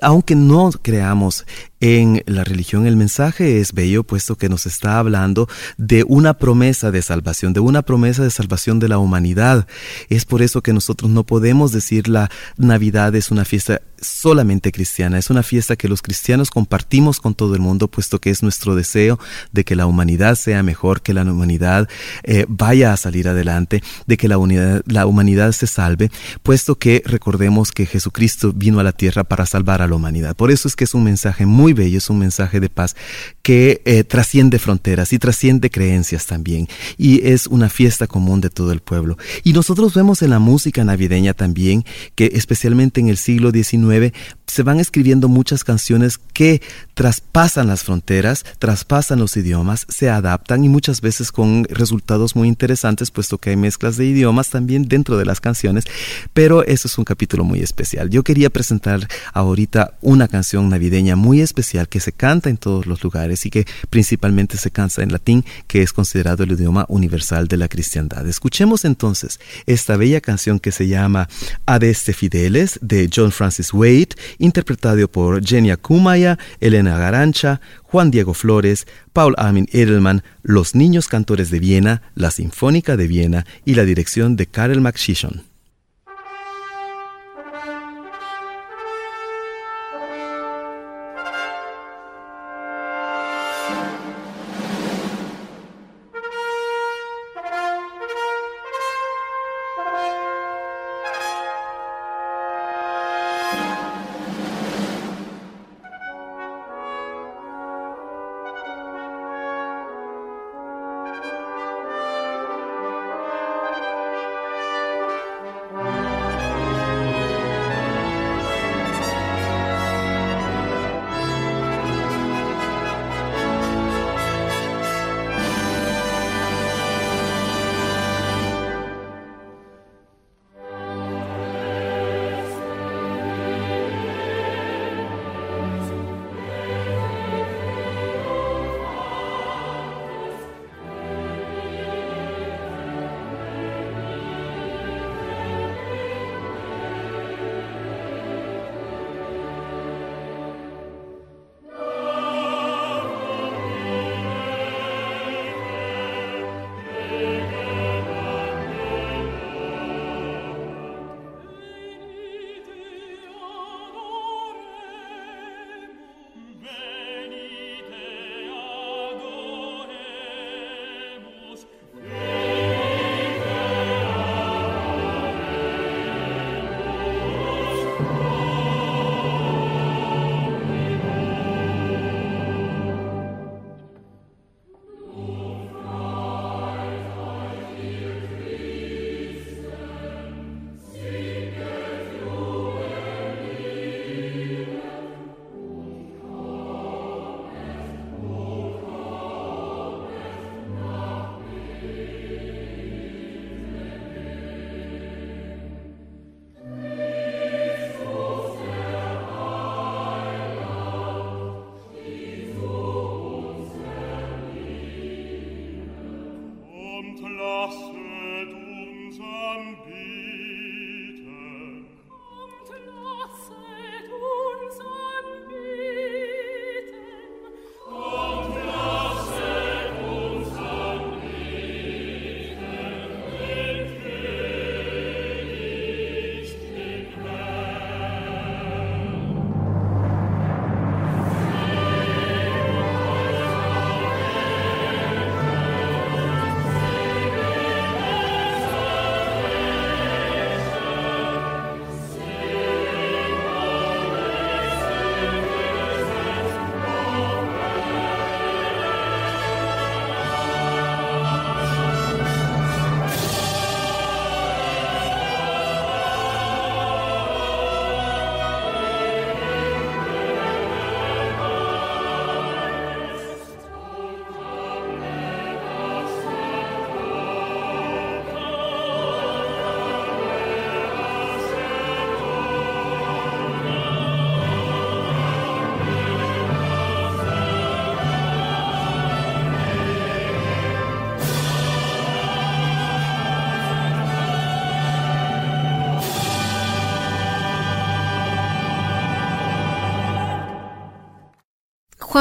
aunque 0.02 0.36
no 0.36 0.72
creamos 0.72 1.46
en 1.82 2.24
la 2.28 2.44
religión 2.44 2.86
el 2.86 2.96
mensaje 2.96 3.60
es 3.60 3.74
bello 3.74 4.04
puesto 4.04 4.38
que 4.38 4.50
nos 4.50 4.66
está 4.68 5.00
hablando 5.00 5.50
de 5.78 6.06
una 6.08 6.36
promesa 6.36 6.92
de 6.92 7.02
salvación, 7.02 7.54
de 7.54 7.60
una 7.60 7.82
promesa 7.82 8.24
de 8.24 8.30
salvación 8.30 8.80
de 8.80 8.88
la 8.88 9.00
humanidad. 9.00 9.68
Es 10.08 10.26
por 10.26 10.42
eso 10.44 10.62
que 10.62 10.74
nosotros 10.74 11.12
no 11.12 11.26
podemos 11.26 11.72
decir 11.72 12.08
la 12.08 12.30
Navidad 12.58 13.14
es 13.16 13.32
una 13.32 13.46
fiesta 13.46 13.82
solamente 14.00 14.72
cristiana, 14.72 15.18
es 15.18 15.30
una 15.30 15.44
fiesta 15.44 15.76
que 15.76 15.88
los 15.88 16.02
cristianos 16.02 16.50
compartimos 16.50 17.20
con 17.20 17.36
todo 17.36 17.54
el 17.56 17.62
mundo, 17.62 17.88
puesto 17.88 18.20
que 18.20 18.32
es 18.32 18.42
nuestro 18.42 18.76
deseo 18.76 19.20
de 19.52 19.64
que 19.64 19.76
la 19.76 19.86
humanidad 19.86 20.36
sea 20.36 20.64
mejor, 20.64 21.02
que 21.02 21.14
la 21.14 21.22
humanidad 21.22 21.88
eh, 22.24 22.46
vaya 22.48 22.94
a 22.94 22.98
salir 22.98 23.28
adelante, 23.28 23.84
de 24.08 24.18
que 24.18 24.28
la, 24.28 24.38
la 24.86 25.06
humanidad 25.06 25.52
se 25.52 25.68
salve, 25.68 26.12
puesto 26.42 26.78
que 26.78 27.04
recordemos 27.06 27.72
que 27.72 27.86
Jesucristo 27.86 28.54
vino 28.54 28.80
a 28.80 28.84
la 28.84 28.92
tierra 28.92 29.24
para 29.24 29.46
salvar 29.46 29.82
a 29.82 29.88
la 29.88 29.96
humanidad. 29.96 30.36
Por 30.36 30.52
eso 30.52 30.68
es 30.68 30.76
que 30.76 30.86
es 30.86 30.94
un 30.94 31.04
mensaje 31.04 31.46
muy 31.46 31.71
bello, 31.74 31.98
es 31.98 32.10
un 32.10 32.20
mensaje 32.20 32.60
de 32.60 32.70
paz 32.70 32.96
que 33.42 33.82
eh, 33.86 34.04
trasciende 34.04 34.60
fronteras 34.60 35.14
y 35.14 35.20
trasciende 35.20 35.70
creencias 35.70 36.26
también, 36.26 36.68
y 36.98 37.28
es 37.28 37.48
una 37.48 37.70
fiesta 37.70 38.08
común 38.08 38.42
de 38.42 38.50
todo 38.50 38.72
el 38.72 38.82
pueblo. 38.82 39.18
Y 39.44 39.54
nosotros 39.54 39.94
vemos 39.94 40.22
en 40.22 40.30
la 40.30 40.40
música 40.40 40.84
navideña 40.84 41.34
también 41.34 41.86
que 42.16 42.32
especialmente 42.34 43.00
en 43.00 43.10
el 43.10 43.18
siglo 43.18 43.52
XIX, 43.52 44.14
se 44.48 44.64
van 44.64 44.82
escribiendo 44.82 45.30
muchas 45.30 45.64
canciones 45.64 46.18
que 46.18 46.62
traspasan 46.94 47.68
las 47.68 47.84
fronteras, 47.84 48.44
traspasan 48.60 49.20
los 49.20 49.38
idiomas, 49.38 49.86
se 49.88 50.10
adaptan 50.10 50.66
y 50.66 50.70
muchas 50.70 51.00
veces 51.00 51.32
con 51.32 51.64
resultados 51.70 52.36
muy 52.36 52.50
interesantes, 52.50 53.12
puesto 53.12 53.38
que 53.38 53.52
hay 53.52 53.56
mezclas 53.56 53.96
de 53.96 54.06
idiomas 54.06 54.50
también 54.50 54.90
dentro 54.90 55.18
de 55.18 55.26
las 55.26 55.40
canciones, 55.40 55.86
pero 56.34 56.66
eso 56.66 56.90
es 56.90 56.98
un 56.98 57.06
capítulo 57.06 57.46
muy 57.46 57.62
especial. 57.62 58.10
Yo 58.10 58.24
quería 58.24 58.50
presentar 58.50 59.08
ahorita 59.34 59.94
una 60.02 60.28
canción 60.28 60.68
navideña 60.70 61.16
muy 61.16 61.40
especial 61.40 61.61
que 61.90 62.00
se 62.00 62.12
canta 62.12 62.50
en 62.50 62.58
todos 62.58 62.86
los 62.86 63.04
lugares 63.04 63.46
y 63.46 63.50
que 63.50 63.66
principalmente 63.90 64.58
se 64.58 64.72
canta 64.72 65.04
en 65.04 65.12
latín, 65.12 65.46
que 65.68 65.82
es 65.82 65.94
considerado 65.94 66.44
el 66.44 66.52
idioma 66.52 66.86
universal 66.90 67.48
de 67.48 67.58
la 67.58 67.68
cristiandad. 67.68 68.28
Escuchemos 68.28 68.84
entonces 68.84 69.40
esta 69.66 69.96
bella 69.96 70.22
canción 70.22 70.60
que 70.60 70.72
se 70.72 70.88
llama 70.88 71.30
Adeste 71.66 72.14
Fideles 72.14 72.80
de 72.82 73.10
John 73.14 73.32
Francis 73.32 73.74
Wade, 73.74 74.10
interpretado 74.40 75.08
por 75.08 75.46
Genia 75.46 75.78
Kumaya, 75.78 76.38
Elena 76.60 76.98
Garancha, 76.98 77.62
Juan 77.84 78.10
Diego 78.10 78.34
Flores, 78.34 78.88
Paul 79.14 79.36
Armin 79.38 79.68
Edelman, 79.72 80.24
Los 80.44 80.76
Niños 80.76 81.08
Cantores 81.08 81.50
de 81.52 81.60
Viena, 81.60 82.02
la 82.16 82.32
Sinfónica 82.32 82.98
de 82.98 83.08
Viena 83.08 83.46
y 83.66 83.76
la 83.76 83.86
dirección 83.86 84.36
de 84.36 84.48
Karel 84.48 84.82
McShishon. 84.82 85.51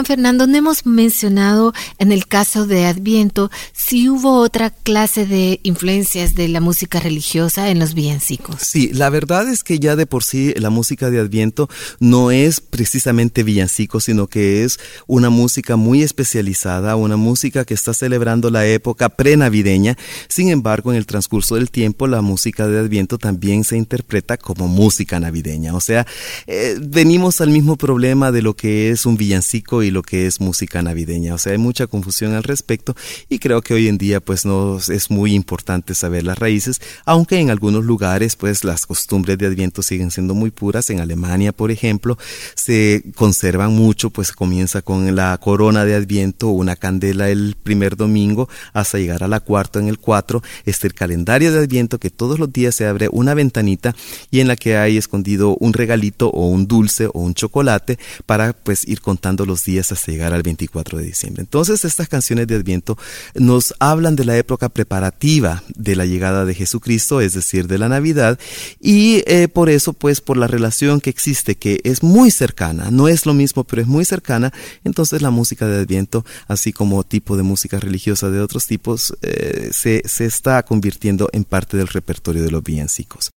Juan 0.00 0.06
Fernando, 0.06 0.46
no 0.46 0.56
hemos 0.56 0.86
mencionado 0.86 1.74
en 1.98 2.10
el 2.10 2.26
caso 2.26 2.66
de 2.66 2.86
Adviento 2.86 3.50
si 3.74 4.08
hubo 4.08 4.38
otra 4.38 4.70
clase 4.70 5.26
de 5.26 5.60
influencias 5.62 6.34
de 6.34 6.48
la 6.48 6.62
música 6.62 7.00
religiosa 7.00 7.68
en 7.68 7.78
los 7.78 7.92
villancicos. 7.92 8.62
Sí, 8.62 8.92
la 8.94 9.10
verdad 9.10 9.46
es 9.46 9.62
que 9.62 9.78
ya 9.78 9.96
de 9.96 10.06
por 10.06 10.24
sí 10.24 10.54
la 10.56 10.70
música 10.70 11.10
de 11.10 11.20
Adviento 11.20 11.68
no 11.98 12.30
es 12.30 12.62
precisamente 12.62 13.42
villancico, 13.42 14.00
sino 14.00 14.26
que 14.26 14.64
es 14.64 14.80
una 15.06 15.28
música 15.28 15.76
muy 15.76 16.02
especializada, 16.02 16.96
una 16.96 17.18
música 17.18 17.66
que 17.66 17.74
está 17.74 17.92
celebrando 17.92 18.48
la 18.48 18.64
época 18.66 19.10
prenavideña. 19.10 19.98
Sin 20.28 20.48
embargo, 20.48 20.92
en 20.92 20.96
el 20.96 21.04
transcurso 21.04 21.56
del 21.56 21.70
tiempo, 21.70 22.06
la 22.06 22.22
música 22.22 22.66
de 22.66 22.78
Adviento 22.78 23.18
también 23.18 23.64
se 23.64 23.76
interpreta 23.76 24.38
como 24.38 24.66
música 24.66 25.20
navideña. 25.20 25.74
O 25.74 25.80
sea, 25.80 26.06
eh, 26.46 26.78
venimos 26.80 27.42
al 27.42 27.50
mismo 27.50 27.76
problema 27.76 28.32
de 28.32 28.40
lo 28.40 28.56
que 28.56 28.88
es 28.88 29.04
un 29.04 29.18
villancico 29.18 29.82
y 29.82 29.89
lo 29.90 30.02
que 30.02 30.26
es 30.26 30.40
música 30.40 30.82
navideña. 30.82 31.34
O 31.34 31.38
sea, 31.38 31.52
hay 31.52 31.58
mucha 31.58 31.86
confusión 31.86 32.34
al 32.34 32.42
respecto 32.42 32.94
y 33.28 33.38
creo 33.38 33.62
que 33.62 33.74
hoy 33.74 33.88
en 33.88 33.98
día 33.98 34.20
pues 34.20 34.44
no 34.44 34.78
es 34.78 35.10
muy 35.10 35.34
importante 35.34 35.94
saber 35.94 36.24
las 36.24 36.38
raíces, 36.38 36.80
aunque 37.04 37.38
en 37.38 37.50
algunos 37.50 37.84
lugares 37.84 38.36
pues 38.36 38.64
las 38.64 38.86
costumbres 38.86 39.38
de 39.38 39.46
Adviento 39.46 39.82
siguen 39.82 40.10
siendo 40.10 40.34
muy 40.34 40.50
puras. 40.50 40.90
En 40.90 41.00
Alemania, 41.00 41.52
por 41.52 41.70
ejemplo, 41.70 42.18
se 42.54 43.04
conservan 43.14 43.74
mucho, 43.74 44.10
pues 44.10 44.32
comienza 44.32 44.82
con 44.82 45.14
la 45.14 45.36
corona 45.38 45.84
de 45.84 45.94
Adviento, 45.94 46.48
una 46.48 46.76
candela 46.76 47.30
el 47.30 47.56
primer 47.62 47.96
domingo 47.96 48.48
hasta 48.72 48.98
llegar 48.98 49.22
a 49.24 49.28
la 49.28 49.40
cuarta 49.40 49.78
en 49.78 49.88
el 49.88 49.98
cuatro, 49.98 50.42
este 50.64 50.86
el 50.86 50.94
calendario 50.94 51.52
de 51.52 51.60
Adviento 51.60 51.98
que 51.98 52.10
todos 52.10 52.38
los 52.38 52.52
días 52.52 52.74
se 52.74 52.86
abre 52.86 53.08
una 53.10 53.34
ventanita 53.34 53.94
y 54.30 54.40
en 54.40 54.48
la 54.48 54.56
que 54.56 54.76
hay 54.76 54.96
escondido 54.96 55.56
un 55.60 55.72
regalito 55.72 56.28
o 56.30 56.48
un 56.48 56.66
dulce 56.66 57.06
o 57.06 57.20
un 57.20 57.34
chocolate 57.34 57.98
para 58.26 58.52
pues 58.52 58.86
ir 58.86 59.00
contando 59.00 59.46
los 59.46 59.64
días 59.64 59.79
hasta 59.80 60.12
llegar 60.12 60.32
al 60.32 60.42
24 60.42 60.98
de 60.98 61.04
diciembre. 61.04 61.42
Entonces 61.42 61.84
estas 61.84 62.08
canciones 62.08 62.46
de 62.46 62.56
Adviento 62.56 62.98
nos 63.34 63.74
hablan 63.78 64.16
de 64.16 64.24
la 64.24 64.36
época 64.36 64.68
preparativa 64.68 65.62
de 65.74 65.96
la 65.96 66.06
llegada 66.06 66.44
de 66.44 66.54
Jesucristo, 66.54 67.20
es 67.20 67.34
decir, 67.34 67.66
de 67.66 67.78
la 67.78 67.88
Navidad, 67.88 68.38
y 68.80 69.22
eh, 69.26 69.48
por 69.48 69.70
eso 69.70 69.92
pues 69.92 70.20
por 70.20 70.36
la 70.36 70.46
relación 70.46 71.00
que 71.00 71.10
existe, 71.10 71.56
que 71.56 71.80
es 71.84 72.02
muy 72.02 72.30
cercana, 72.30 72.90
no 72.90 73.08
es 73.08 73.26
lo 73.26 73.34
mismo, 73.34 73.64
pero 73.64 73.82
es 73.82 73.88
muy 73.88 74.04
cercana, 74.04 74.52
entonces 74.84 75.22
la 75.22 75.30
música 75.30 75.66
de 75.66 75.80
Adviento, 75.80 76.24
así 76.48 76.72
como 76.72 77.04
tipo 77.04 77.36
de 77.36 77.42
música 77.42 77.78
religiosa 77.78 78.30
de 78.30 78.40
otros 78.40 78.66
tipos, 78.66 79.14
eh, 79.22 79.70
se, 79.72 80.02
se 80.06 80.26
está 80.26 80.62
convirtiendo 80.62 81.28
en 81.32 81.44
parte 81.44 81.76
del 81.76 81.88
repertorio 81.88 82.42
de 82.42 82.50
los 82.50 82.62
villancicos 82.62 83.30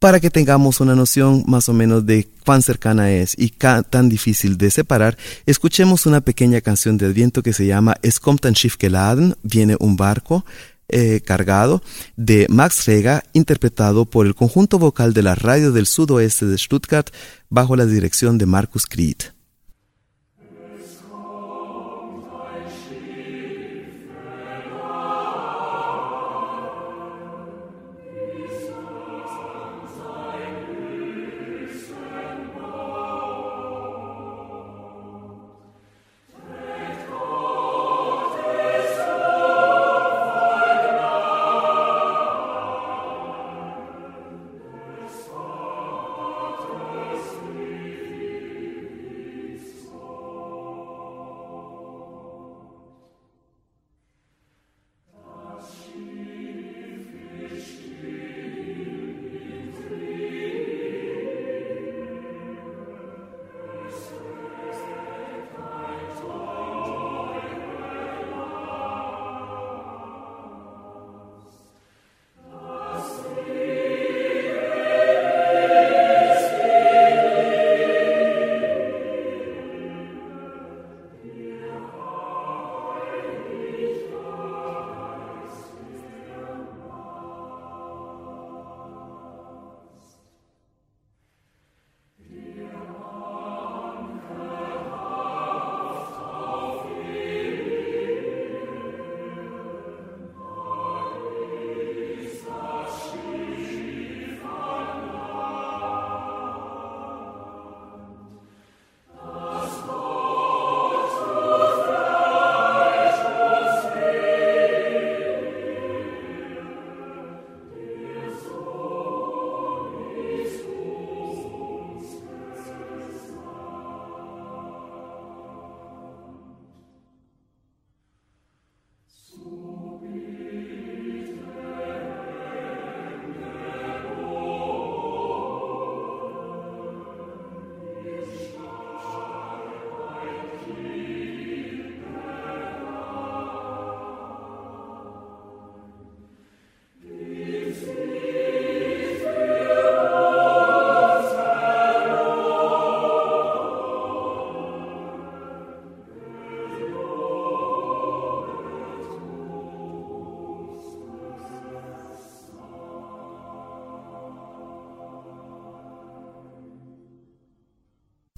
para 0.00 0.18
que 0.18 0.30
tengamos 0.30 0.80
una 0.80 0.96
noción 0.96 1.44
más 1.46 1.68
o 1.68 1.74
menos 1.74 2.06
de 2.06 2.26
cuán 2.44 2.62
cercana 2.62 3.12
es 3.12 3.34
y 3.38 3.50
tan 3.50 4.08
difícil 4.08 4.56
de 4.56 4.70
separar, 4.70 5.18
escuchemos 5.44 6.06
una 6.06 6.22
pequeña 6.22 6.62
canción 6.62 6.96
de 6.96 7.04
Adviento 7.06 7.42
que 7.42 7.52
se 7.52 7.66
llama 7.66 7.94
Es 8.02 8.18
kommt 8.18 8.46
ein 8.46 8.56
Schiff 8.56 8.76
geladen, 8.80 9.36
viene 9.42 9.76
un 9.78 9.96
barco 9.96 10.46
eh, 10.88 11.20
cargado, 11.22 11.82
de 12.16 12.46
Max 12.48 12.86
Rega, 12.86 13.22
interpretado 13.34 14.06
por 14.06 14.26
el 14.26 14.34
conjunto 14.34 14.78
vocal 14.78 15.12
de 15.12 15.22
la 15.22 15.34
radio 15.34 15.70
del 15.70 15.86
sudoeste 15.86 16.46
de 16.46 16.56
Stuttgart 16.56 17.10
bajo 17.50 17.76
la 17.76 17.84
dirección 17.84 18.38
de 18.38 18.46
Marcus 18.46 18.86
Creed. 18.86 19.18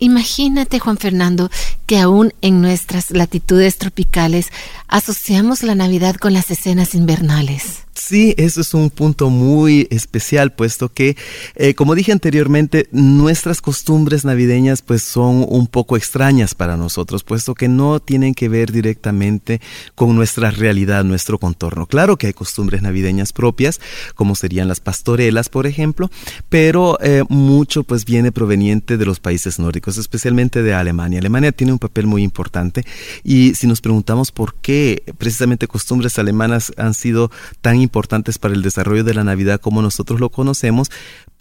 Imagínate, 0.02 0.80
Juan 0.80 0.98
Fernando, 0.98 1.48
que 1.86 2.00
aún 2.00 2.34
en 2.40 2.60
nuestras 2.60 3.12
latitudes 3.12 3.78
tropicales 3.78 4.48
asociamos 4.88 5.62
la 5.62 5.76
Navidad 5.76 6.16
con 6.16 6.32
las 6.32 6.50
escenas 6.50 6.96
invernales. 6.96 7.84
Sí, 8.12 8.34
eso 8.36 8.60
es 8.60 8.74
un 8.74 8.90
punto 8.90 9.30
muy 9.30 9.88
especial, 9.90 10.52
puesto 10.52 10.90
que, 10.90 11.16
eh, 11.54 11.72
como 11.72 11.94
dije 11.94 12.12
anteriormente, 12.12 12.86
nuestras 12.92 13.62
costumbres 13.62 14.26
navideñas 14.26 14.82
pues 14.82 15.02
son 15.02 15.46
un 15.48 15.66
poco 15.66 15.96
extrañas 15.96 16.54
para 16.54 16.76
nosotros, 16.76 17.24
puesto 17.24 17.54
que 17.54 17.68
no 17.68 18.00
tienen 18.00 18.34
que 18.34 18.50
ver 18.50 18.70
directamente 18.70 19.62
con 19.94 20.14
nuestra 20.14 20.50
realidad, 20.50 21.04
nuestro 21.04 21.38
contorno. 21.38 21.86
Claro 21.86 22.18
que 22.18 22.26
hay 22.26 22.34
costumbres 22.34 22.82
navideñas 22.82 23.32
propias, 23.32 23.80
como 24.14 24.34
serían 24.34 24.68
las 24.68 24.80
pastorelas, 24.80 25.48
por 25.48 25.66
ejemplo, 25.66 26.10
pero 26.50 26.98
eh, 27.00 27.24
mucho 27.30 27.82
pues 27.82 28.04
viene 28.04 28.30
proveniente 28.30 28.98
de 28.98 29.06
los 29.06 29.20
países 29.20 29.58
nórdicos, 29.58 29.96
especialmente 29.96 30.62
de 30.62 30.74
Alemania. 30.74 31.18
Alemania 31.18 31.50
tiene 31.50 31.72
un 31.72 31.78
papel 31.78 32.06
muy 32.06 32.22
importante 32.22 32.84
y 33.24 33.54
si 33.54 33.66
nos 33.66 33.80
preguntamos 33.80 34.32
por 34.32 34.54
qué 34.56 35.02
precisamente 35.16 35.66
costumbres 35.66 36.18
alemanas 36.18 36.74
han 36.76 36.92
sido 36.92 37.30
tan 37.62 37.80
importantes 37.80 38.01
para 38.38 38.54
el 38.54 38.62
desarrollo 38.62 39.04
de 39.04 39.14
la 39.14 39.24
Navidad 39.24 39.60
como 39.60 39.82
nosotros 39.82 40.20
lo 40.20 40.30
conocemos, 40.30 40.90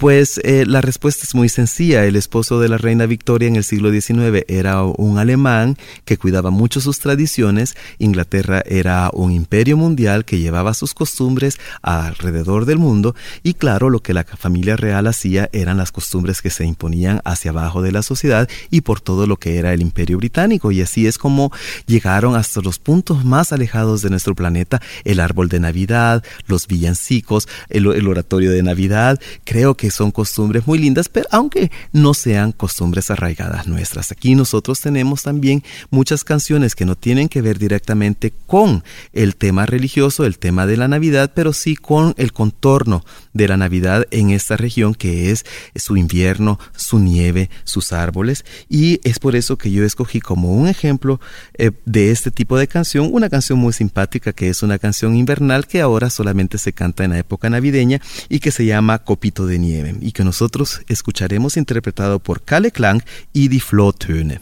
Pues 0.01 0.41
eh, 0.43 0.65
la 0.65 0.81
respuesta 0.81 1.25
es 1.25 1.35
muy 1.35 1.47
sencilla. 1.47 2.05
El 2.05 2.15
esposo 2.15 2.59
de 2.59 2.67
la 2.67 2.79
reina 2.79 3.05
Victoria 3.05 3.47
en 3.47 3.55
el 3.55 3.63
siglo 3.63 3.91
XIX 3.91 4.43
era 4.47 4.81
un 4.81 5.19
alemán 5.19 5.77
que 6.05 6.17
cuidaba 6.17 6.49
mucho 6.49 6.81
sus 6.81 6.97
tradiciones. 6.97 7.75
Inglaterra 7.99 8.63
era 8.65 9.11
un 9.13 9.31
imperio 9.31 9.77
mundial 9.77 10.25
que 10.25 10.39
llevaba 10.39 10.73
sus 10.73 10.95
costumbres 10.95 11.59
alrededor 11.83 12.65
del 12.65 12.79
mundo 12.79 13.13
y 13.43 13.53
claro, 13.53 13.91
lo 13.91 13.99
que 13.99 14.15
la 14.15 14.23
familia 14.23 14.75
real 14.75 15.05
hacía 15.05 15.51
eran 15.53 15.77
las 15.77 15.91
costumbres 15.91 16.41
que 16.41 16.49
se 16.49 16.65
imponían 16.65 17.21
hacia 17.23 17.51
abajo 17.51 17.83
de 17.83 17.91
la 17.91 18.01
sociedad 18.01 18.49
y 18.71 18.81
por 18.81 19.01
todo 19.01 19.27
lo 19.27 19.37
que 19.37 19.59
era 19.59 19.71
el 19.71 19.81
imperio 19.83 20.17
británico. 20.17 20.71
Y 20.71 20.81
así 20.81 21.05
es 21.05 21.19
como 21.19 21.51
llegaron 21.85 22.35
hasta 22.35 22.61
los 22.61 22.79
puntos 22.79 23.23
más 23.23 23.53
alejados 23.53 24.01
de 24.01 24.09
nuestro 24.09 24.33
planeta 24.33 24.81
el 25.03 25.19
árbol 25.19 25.47
de 25.47 25.59
Navidad, 25.59 26.23
los 26.47 26.65
villancicos, 26.65 27.47
el, 27.69 27.85
oratorio 27.85 28.49
de 28.49 28.63
Navidad. 28.63 29.19
Creo 29.43 29.77
que 29.77 29.90
son 29.91 30.11
costumbres 30.11 30.67
muy 30.67 30.79
lindas, 30.79 31.09
pero 31.09 31.27
aunque 31.31 31.71
no 31.91 32.13
sean 32.13 32.51
costumbres 32.51 33.11
arraigadas 33.11 33.67
nuestras. 33.67 34.11
Aquí 34.11 34.35
nosotros 34.35 34.81
tenemos 34.81 35.23
también 35.23 35.63
muchas 35.89 36.23
canciones 36.23 36.75
que 36.75 36.85
no 36.85 36.95
tienen 36.95 37.29
que 37.29 37.41
ver 37.41 37.59
directamente 37.59 38.33
con 38.47 38.83
el 39.13 39.35
tema 39.35 39.65
religioso, 39.65 40.25
el 40.25 40.39
tema 40.39 40.65
de 40.65 40.77
la 40.77 40.87
Navidad, 40.87 41.31
pero 41.35 41.53
sí 41.53 41.75
con 41.75 42.13
el 42.17 42.33
contorno 42.33 43.03
de 43.33 43.47
la 43.47 43.57
Navidad 43.57 44.05
en 44.11 44.31
esta 44.31 44.57
región 44.57 44.95
que 44.95 45.31
es 45.31 45.45
su 45.75 45.97
invierno, 45.97 46.59
su 46.75 46.99
nieve, 46.99 47.49
sus 47.63 47.93
árboles. 47.93 48.45
Y 48.69 48.99
es 49.03 49.19
por 49.19 49.35
eso 49.35 49.57
que 49.57 49.71
yo 49.71 49.83
escogí 49.83 50.21
como 50.21 50.53
un 50.53 50.67
ejemplo 50.67 51.19
eh, 51.57 51.71
de 51.85 52.11
este 52.11 52.31
tipo 52.31 52.57
de 52.57 52.67
canción 52.67 53.09
una 53.11 53.29
canción 53.29 53.59
muy 53.59 53.73
simpática 53.73 54.33
que 54.33 54.49
es 54.49 54.63
una 54.63 54.79
canción 54.79 55.15
invernal 55.15 55.67
que 55.67 55.81
ahora 55.81 56.09
solamente 56.09 56.57
se 56.57 56.73
canta 56.73 57.03
en 57.03 57.11
la 57.11 57.19
época 57.19 57.49
navideña 57.49 58.01
y 58.29 58.39
que 58.39 58.51
se 58.51 58.65
llama 58.65 58.99
Copito 58.99 59.45
de 59.45 59.59
Nieve 59.59 59.95
y 60.01 60.11
que 60.11 60.23
nosotros 60.23 60.81
escucharemos 60.87 61.57
interpretado 61.57 62.19
por 62.19 62.41
Kalle 62.41 62.71
Klang 62.71 63.03
y 63.33 63.47
Die 63.47 63.59
Flohtöne. 63.59 64.41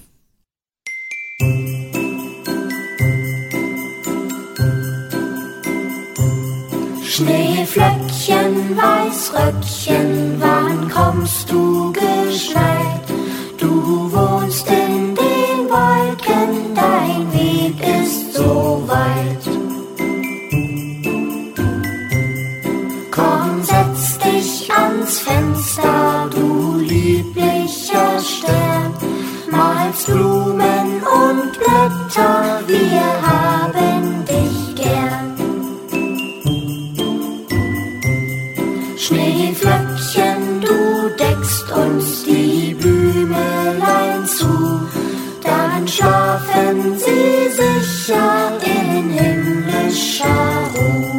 Schneeflöckchen, 7.19 8.77
Weißröckchen, 8.77 10.39
wann 10.39 10.89
kommst 10.89 11.51
du 11.51 11.91
geschneit? 11.91 13.03
Du 13.57 14.09
wohnst 14.09 14.65
in 14.69 15.15
den 15.15 15.59
Wolken, 15.69 16.73
dein 16.73 17.33
Weg 17.33 17.75
ist 18.01 18.35
so 18.35 18.81
weit. 18.87 19.43
Komm, 23.11 23.63
setz 23.63 24.17
dich 24.19 24.71
ans 24.71 25.19
Fenster, 25.19 26.29
du 26.33 26.77
lieblicher 26.79 28.17
Stern, 28.21 28.93
malst 29.51 30.05
Blumen 30.05 31.03
und 31.03 31.51
Blätter, 31.51 32.61
wir 32.65 33.01
haben 33.27 34.28
uns 41.79 42.23
die 42.23 42.73
Blümelein 42.73 44.25
zu, 44.25 44.81
dann 45.43 45.87
schlafen 45.87 46.97
sie 46.97 47.49
sicher 47.61 48.57
in 48.63 49.09
himmlischer 49.09 50.51
Ruhe. 50.75 51.09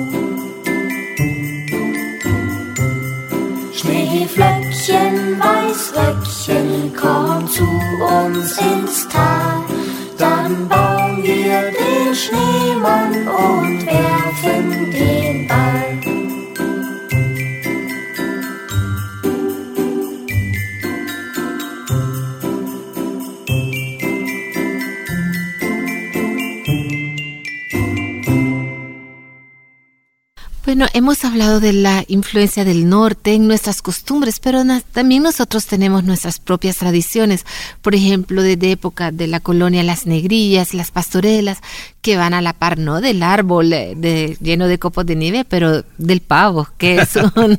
Schneeflöckchen, 3.73 5.41
Weißröckchen, 5.41 6.93
komm 7.01 7.49
zu 7.49 7.65
uns 7.65 8.59
ins 8.59 9.09
Tal, 9.09 9.65
dann 10.19 10.69
bauen 10.69 11.23
wir 11.23 11.63
den 11.81 12.15
Schneemann 12.15 13.15
und 13.29 13.87
werfen 13.87 14.91
den 14.93 15.49
Ball. 15.49 15.89
Bueno, 30.71 30.87
hemos 30.93 31.25
hablado 31.25 31.59
de 31.59 31.73
la 31.73 32.05
influencia 32.07 32.64
del 32.64 32.89
norte 32.89 33.35
en 33.35 33.49
nuestras 33.49 33.83
costumbres, 33.83 34.39
pero 34.39 34.62
también 34.93 35.25
nosotros 35.25 35.66
tenemos 35.66 36.05
nuestras 36.05 36.39
propias 36.39 36.77
tradiciones. 36.77 37.45
Por 37.83 37.97
ejemplo, 37.97 38.41
desde 38.41 38.71
época 38.71 39.11
de 39.11 39.27
la 39.27 39.41
colonia, 39.41 39.83
las 39.83 40.07
negrillas, 40.07 40.73
las 40.73 40.93
pastorelas, 40.93 41.59
que 42.03 42.16
van 42.16 42.33
a 42.33 42.41
la 42.41 42.55
par, 42.55 42.79
no 42.79 43.01
del 43.01 43.23
árbol 43.23 43.73
eh, 43.73 43.95
de, 43.97 44.37
lleno 44.41 44.68
de 44.68 44.79
copos 44.79 45.05
de 45.05 45.16
nieve, 45.16 45.45
pero 45.47 45.85
del 45.99 46.21
pavo, 46.21 46.68
que 46.79 47.01
es 47.01 47.16
un, 47.35 47.59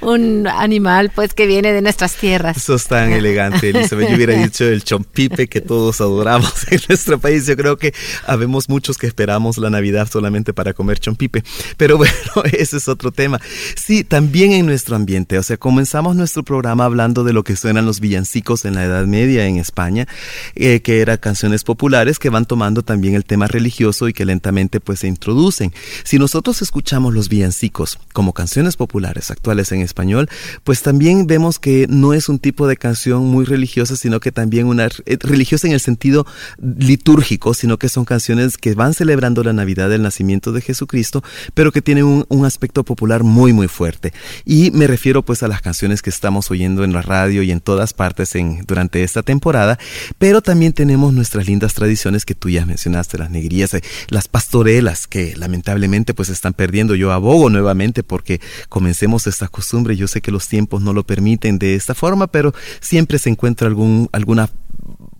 un, 0.00 0.48
animal 0.48 1.12
pues 1.14 1.32
que 1.32 1.46
viene 1.46 1.72
de 1.72 1.80
nuestras 1.80 2.16
tierras. 2.16 2.56
Eso 2.56 2.74
es 2.74 2.86
tan 2.86 3.12
elegante, 3.12 3.70
Elizabeth. 3.70 4.08
Yo 4.08 4.16
hubiera 4.16 4.34
dicho 4.42 4.64
el 4.64 4.82
chompipe 4.82 5.48
que 5.48 5.60
todos 5.60 6.00
adoramos 6.00 6.72
en 6.72 6.80
nuestro 6.88 7.20
país. 7.20 7.46
Yo 7.46 7.56
creo 7.56 7.76
que 7.76 7.94
habemos 8.26 8.68
muchos 8.68 8.98
que 8.98 9.06
esperamos 9.06 9.58
la 9.58 9.70
Navidad 9.70 10.08
solamente 10.10 10.52
para 10.52 10.72
comer 10.72 10.98
chompipe. 10.98 11.44
Pero 11.76 11.98
bueno, 11.98 12.05
ese 12.52 12.76
es 12.76 12.88
otro 12.88 13.12
tema. 13.12 13.40
Sí, 13.76 14.04
también 14.04 14.52
en 14.52 14.66
nuestro 14.66 14.96
ambiente. 14.96 15.38
O 15.38 15.42
sea, 15.42 15.56
comenzamos 15.56 16.16
nuestro 16.16 16.42
programa 16.42 16.84
hablando 16.84 17.24
de 17.24 17.32
lo 17.32 17.44
que 17.44 17.56
suenan 17.56 17.86
los 17.86 18.00
villancicos 18.00 18.64
en 18.64 18.74
la 18.74 18.84
Edad 18.84 19.06
Media 19.06 19.46
en 19.46 19.56
España, 19.56 20.06
eh, 20.54 20.80
que 20.80 21.00
eran 21.00 21.18
canciones 21.18 21.64
populares 21.64 22.18
que 22.18 22.30
van 22.30 22.46
tomando 22.46 22.82
también 22.82 23.14
el 23.14 23.24
tema 23.24 23.46
religioso 23.46 24.08
y 24.08 24.12
que 24.12 24.24
lentamente 24.24 24.80
pues 24.80 25.00
se 25.00 25.08
introducen. 25.08 25.72
Si 26.04 26.18
nosotros 26.18 26.62
escuchamos 26.62 27.14
los 27.14 27.28
villancicos 27.28 27.98
como 28.12 28.32
canciones 28.32 28.76
populares 28.76 29.30
actuales 29.30 29.72
en 29.72 29.80
español, 29.80 30.28
pues 30.64 30.82
también 30.82 31.26
vemos 31.26 31.58
que 31.58 31.86
no 31.88 32.12
es 32.14 32.28
un 32.28 32.38
tipo 32.38 32.66
de 32.66 32.76
canción 32.76 33.24
muy 33.24 33.44
religiosa, 33.44 33.96
sino 33.96 34.20
que 34.20 34.32
también 34.32 34.66
una 34.66 34.86
eh, 34.86 35.18
religiosa 35.20 35.66
en 35.66 35.72
el 35.72 35.80
sentido 35.80 36.26
litúrgico, 36.58 37.54
sino 37.54 37.78
que 37.78 37.88
son 37.88 38.04
canciones 38.04 38.58
que 38.58 38.74
van 38.74 38.94
celebrando 38.94 39.42
la 39.42 39.52
Navidad 39.52 39.88
del 39.88 40.02
nacimiento 40.02 40.52
de 40.52 40.60
Jesucristo, 40.60 41.22
pero 41.54 41.72
que 41.72 41.82
tienen 41.82 41.95
un, 42.02 42.26
aspecto 42.46 42.84
popular 42.84 43.24
muy 43.24 43.52
muy 43.52 43.66
fuerte. 43.66 44.12
Y 44.44 44.70
me 44.70 44.86
refiero 44.86 45.22
pues 45.24 45.42
a 45.42 45.48
las 45.48 45.62
canciones 45.62 46.00
que 46.00 46.10
estamos 46.10 46.50
oyendo 46.50 46.84
en 46.84 46.92
la 46.92 47.02
radio 47.02 47.42
y 47.42 47.50
en 47.50 47.60
todas 47.60 47.92
partes 47.92 48.34
en, 48.36 48.62
durante 48.66 49.02
esta 49.02 49.22
temporada, 49.22 49.78
pero 50.18 50.42
también 50.42 50.72
tenemos 50.72 51.12
nuestras 51.12 51.46
lindas 51.46 51.74
tradiciones 51.74 52.24
que 52.24 52.34
tú 52.34 52.48
ya 52.48 52.64
mencionaste, 52.66 53.18
las 53.18 53.30
negrías, 53.30 53.74
eh, 53.74 53.82
las 54.08 54.28
pastorelas 54.28 55.06
que 55.06 55.34
lamentablemente 55.36 56.14
pues 56.14 56.28
están 56.28 56.54
perdiendo. 56.54 56.94
Yo 56.94 57.12
abogo 57.12 57.50
nuevamente 57.50 58.02
porque 58.02 58.40
comencemos 58.68 59.26
esta 59.26 59.48
costumbre. 59.48 59.96
Yo 59.96 60.06
sé 60.06 60.20
que 60.20 60.30
los 60.30 60.48
tiempos 60.48 60.82
no 60.82 60.92
lo 60.92 61.04
permiten 61.04 61.58
de 61.58 61.74
esta 61.74 61.94
forma, 61.94 62.26
pero 62.28 62.54
siempre 62.80 63.18
se 63.18 63.30
encuentra 63.30 63.66
algún, 63.66 64.08
alguna 64.12 64.50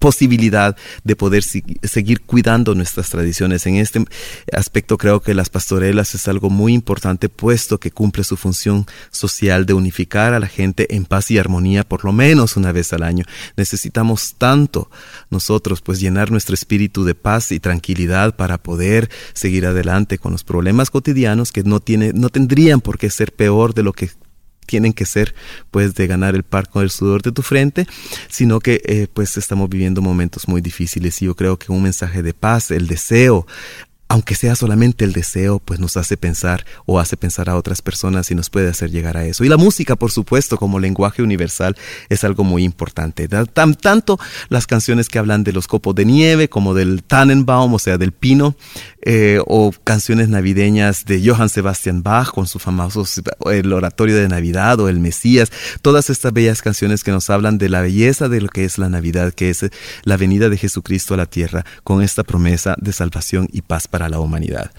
posibilidad 0.07 0.77
de 1.03 1.17
poder 1.17 1.43
seguir 1.43 2.21
cuidando 2.21 2.77
nuestras 2.77 3.11
tradiciones. 3.11 3.67
En 3.67 3.75
este 3.75 4.05
aspecto 4.53 4.99
creo 4.99 5.21
que 5.21 5.35
las 5.35 5.51
pastorelas 5.51 6.15
es 6.15 6.29
algo 6.29 6.49
muy 6.49 6.75
importante 6.75 7.29
puesto 7.29 7.81
que 7.81 7.91
cumple 7.91 8.23
su 8.23 8.37
función 8.37 8.87
social 9.11 9.67
de 9.67 9.75
unificar 9.75 10.33
a 10.33 10.39
la 10.39 10.47
gente 10.47 10.95
en 10.95 11.07
paz 11.07 11.33
y 11.33 11.39
armonía 11.39 11.83
por 11.83 12.05
lo 12.05 12.13
menos 12.13 12.57
una 12.57 12.71
vez 12.71 12.93
al 12.93 13.03
año. 13.03 13.25
Necesitamos 13.57 14.37
tanto 14.39 14.93
nosotros 15.29 15.83
pues 15.83 15.99
llenar 15.99 16.31
nuestro 16.31 16.55
espíritu 16.55 17.05
de 17.05 17.17
paz 17.17 17.51
y 17.51 17.59
tranquilidad 17.59 18.37
para 18.37 18.59
poder 18.59 19.11
seguir 19.33 19.67
adelante 19.67 20.19
con 20.19 20.31
los 20.31 20.45
problemas 20.45 20.91
cotidianos 20.91 21.51
que 21.51 21.65
no 21.65 21.81
tiene 21.81 22.13
no 22.13 22.29
tendrían 22.29 22.81
por 22.81 22.97
qué 22.97 23.11
ser 23.11 23.33
peor 23.33 23.75
de 23.75 23.83
lo 23.83 23.93
que 23.93 24.11
tienen 24.67 24.93
que 24.93 25.07
ser 25.07 25.35
pues 25.71 25.95
de 25.95 26.07
ganar 26.07 26.35
el 26.35 26.43
par 26.43 26.69
con 26.69 26.83
el 26.83 26.91
sudor 26.91 27.23
de 27.23 27.33
tu 27.33 27.43
frente, 27.43 27.87
sino 28.29 28.61
que 28.61 28.83
eh, 28.85 29.07
pues 29.13 29.37
estamos 29.37 29.69
viviendo 29.69 30.03
momentos 30.03 30.49
muy 30.49 30.61
difíciles 30.61 31.21
y 31.23 31.27
yo 31.27 31.35
creo 31.35 31.59
que 31.59 31.73
un 31.73 31.83
mensaje 31.83 32.23
de 32.23 32.35
paz, 32.35 32.71
el 32.71 32.87
deseo, 32.87 33.47
aunque 34.09 34.37
sea 34.37 34.55
solamente 34.55 35.05
el 35.05 35.13
deseo, 35.13 35.59
pues 35.59 35.81
nos 35.81 35.97
hace 35.97 36.17
pensar 36.17 36.65
o 36.85 37.01
hace 37.01 37.17
pensar 37.17 37.51
a 37.51 37.57
otras 37.57 37.83
personas 37.83 38.31
y 38.31 38.35
nos 38.35 38.51
puede 38.51 38.69
hacer 38.69 38.91
llegar 38.91 39.17
a 39.17 39.25
eso. 39.25 39.45
Y 39.45 39.49
la 39.49 39.57
música, 39.57 39.97
por 39.97 40.13
supuesto, 40.13 40.57
como 40.59 40.79
lenguaje 40.79 41.23
universal, 41.23 41.77
es 42.09 42.23
algo 42.23 42.45
muy 42.45 42.63
importante. 42.63 43.27
Tan, 43.29 43.75
tanto 43.75 44.19
las 44.49 44.67
canciones 44.67 45.09
que 45.09 45.19
hablan 45.19 45.43
de 45.43 45.53
los 45.53 45.67
copos 45.67 45.95
de 45.97 46.05
nieve 46.05 46.49
como 46.49 46.73
del 46.73 47.03
Tannenbaum, 47.03 47.75
o 47.75 47.79
sea, 47.81 47.99
del 47.99 48.13
pino, 48.13 48.55
eh, 49.09 49.39
o 49.47 49.73
canciones 49.85 50.29
navideñas 50.29 51.05
de 51.05 51.25
Johann 51.25 51.49
Sebastian 51.49 52.03
Bach 52.03 52.33
con 52.33 52.49
su 52.49 52.59
famoso 52.59 53.05
el 53.53 53.73
oratorio 53.73 54.17
de 54.17 54.27
Navidad 54.27 54.81
o 54.81 54.89
el 54.89 54.99
Mesías, 54.99 55.53
todas 55.81 56.11
estas 56.11 56.33
bellas 56.33 56.61
canciones 56.61 57.05
que 57.05 57.13
nos 57.13 57.31
hablan 57.31 57.57
de 57.57 57.69
la 57.69 57.83
belleza 57.83 58.29
de 58.29 58.41
lo 58.41 58.49
que 58.49 58.65
es 58.65 58.79
la 58.79 58.89
Navidad, 58.89 59.33
que 59.33 59.51
es 59.51 59.65
la 60.03 60.17
venida 60.17 60.49
de 60.49 60.59
Jesucristo 60.59 61.15
a 61.15 61.19
la 61.19 61.27
tierra 61.27 61.65
con 61.85 62.03
esta 62.03 62.25
promesa 62.25 62.75
de 62.79 62.93
salvación 62.93 63.49
y 63.53 63.63
paz 63.63 63.87
para 63.87 64.09
la 64.09 64.19
humanidad. 64.19 64.73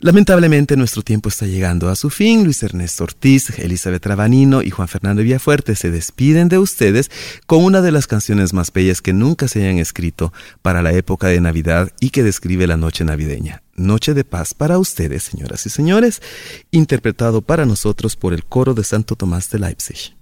Lamentablemente 0.00 0.76
nuestro 0.76 1.02
tiempo 1.02 1.28
está 1.28 1.46
llegando 1.46 1.88
a 1.88 1.96
su 1.96 2.10
fin. 2.10 2.44
Luis 2.44 2.62
Ernesto 2.62 3.04
Ortiz, 3.04 3.50
Elizabeth 3.58 4.02
Trabanino 4.02 4.62
y 4.62 4.70
Juan 4.70 4.88
Fernando 4.88 5.22
Villafuerte 5.22 5.74
se 5.74 5.90
despiden 5.90 6.48
de 6.48 6.58
ustedes 6.58 7.10
con 7.46 7.64
una 7.64 7.80
de 7.80 7.92
las 7.92 8.06
canciones 8.06 8.52
más 8.52 8.72
bellas 8.72 9.00
que 9.00 9.12
nunca 9.12 9.48
se 9.48 9.62
hayan 9.62 9.78
escrito 9.78 10.32
para 10.62 10.82
la 10.82 10.92
época 10.92 11.28
de 11.28 11.40
Navidad 11.40 11.92
y 12.00 12.10
que 12.10 12.22
describe 12.22 12.66
la 12.66 12.76
noche 12.76 13.04
navideña. 13.04 13.62
Noche 13.74 14.14
de 14.14 14.24
paz 14.24 14.54
para 14.54 14.78
ustedes, 14.78 15.22
señoras 15.22 15.66
y 15.66 15.70
señores, 15.70 16.22
interpretado 16.70 17.42
para 17.42 17.66
nosotros 17.66 18.16
por 18.16 18.32
el 18.32 18.44
coro 18.44 18.74
de 18.74 18.84
Santo 18.84 19.16
Tomás 19.16 19.50
de 19.50 19.58
Leipzig. 19.58 20.15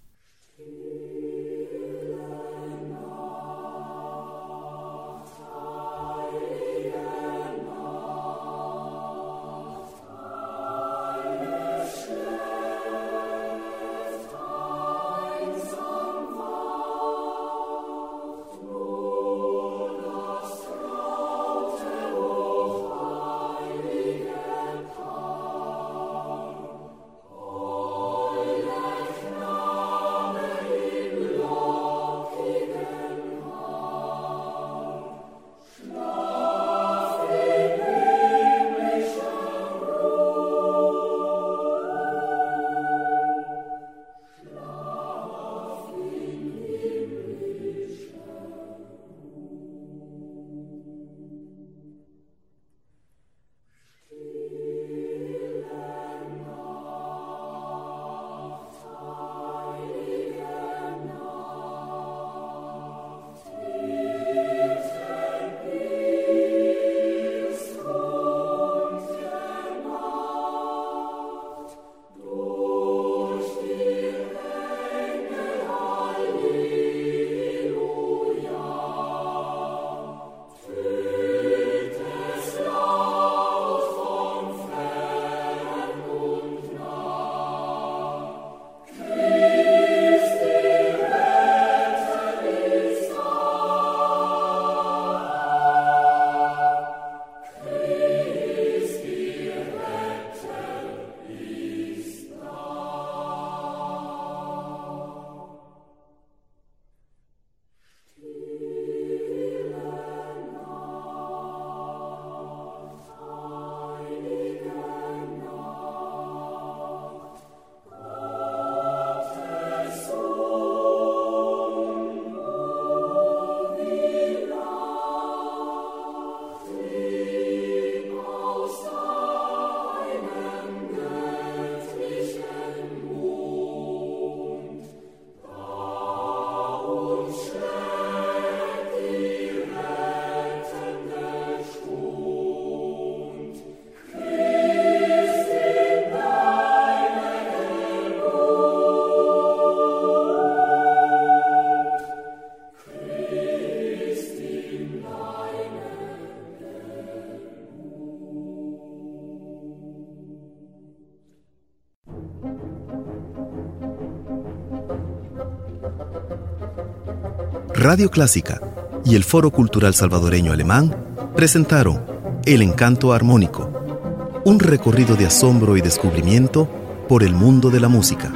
Radio 167.84 168.10
Clásica 168.10 168.62
y 169.04 169.14
el 169.14 169.24
Foro 169.24 169.50
Cultural 169.50 169.92
Salvadoreño 169.92 170.52
Alemán 170.52 170.96
presentaron 171.36 172.02
El 172.46 172.62
Encanto 172.62 173.12
Armónico, 173.12 174.40
un 174.46 174.58
recorrido 174.58 175.16
de 175.16 175.26
asombro 175.26 175.76
y 175.76 175.82
descubrimiento 175.82 176.66
por 177.10 177.22
el 177.22 177.34
mundo 177.34 177.68
de 177.68 177.80
la 177.80 177.88
música. 177.88 178.32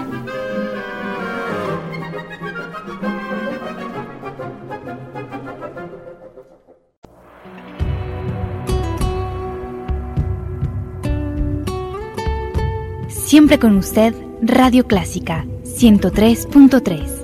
Siempre 13.08 13.58
con 13.58 13.78
usted, 13.78 14.12
Radio 14.42 14.86
Clásica 14.86 15.46
103.3. 15.64 17.17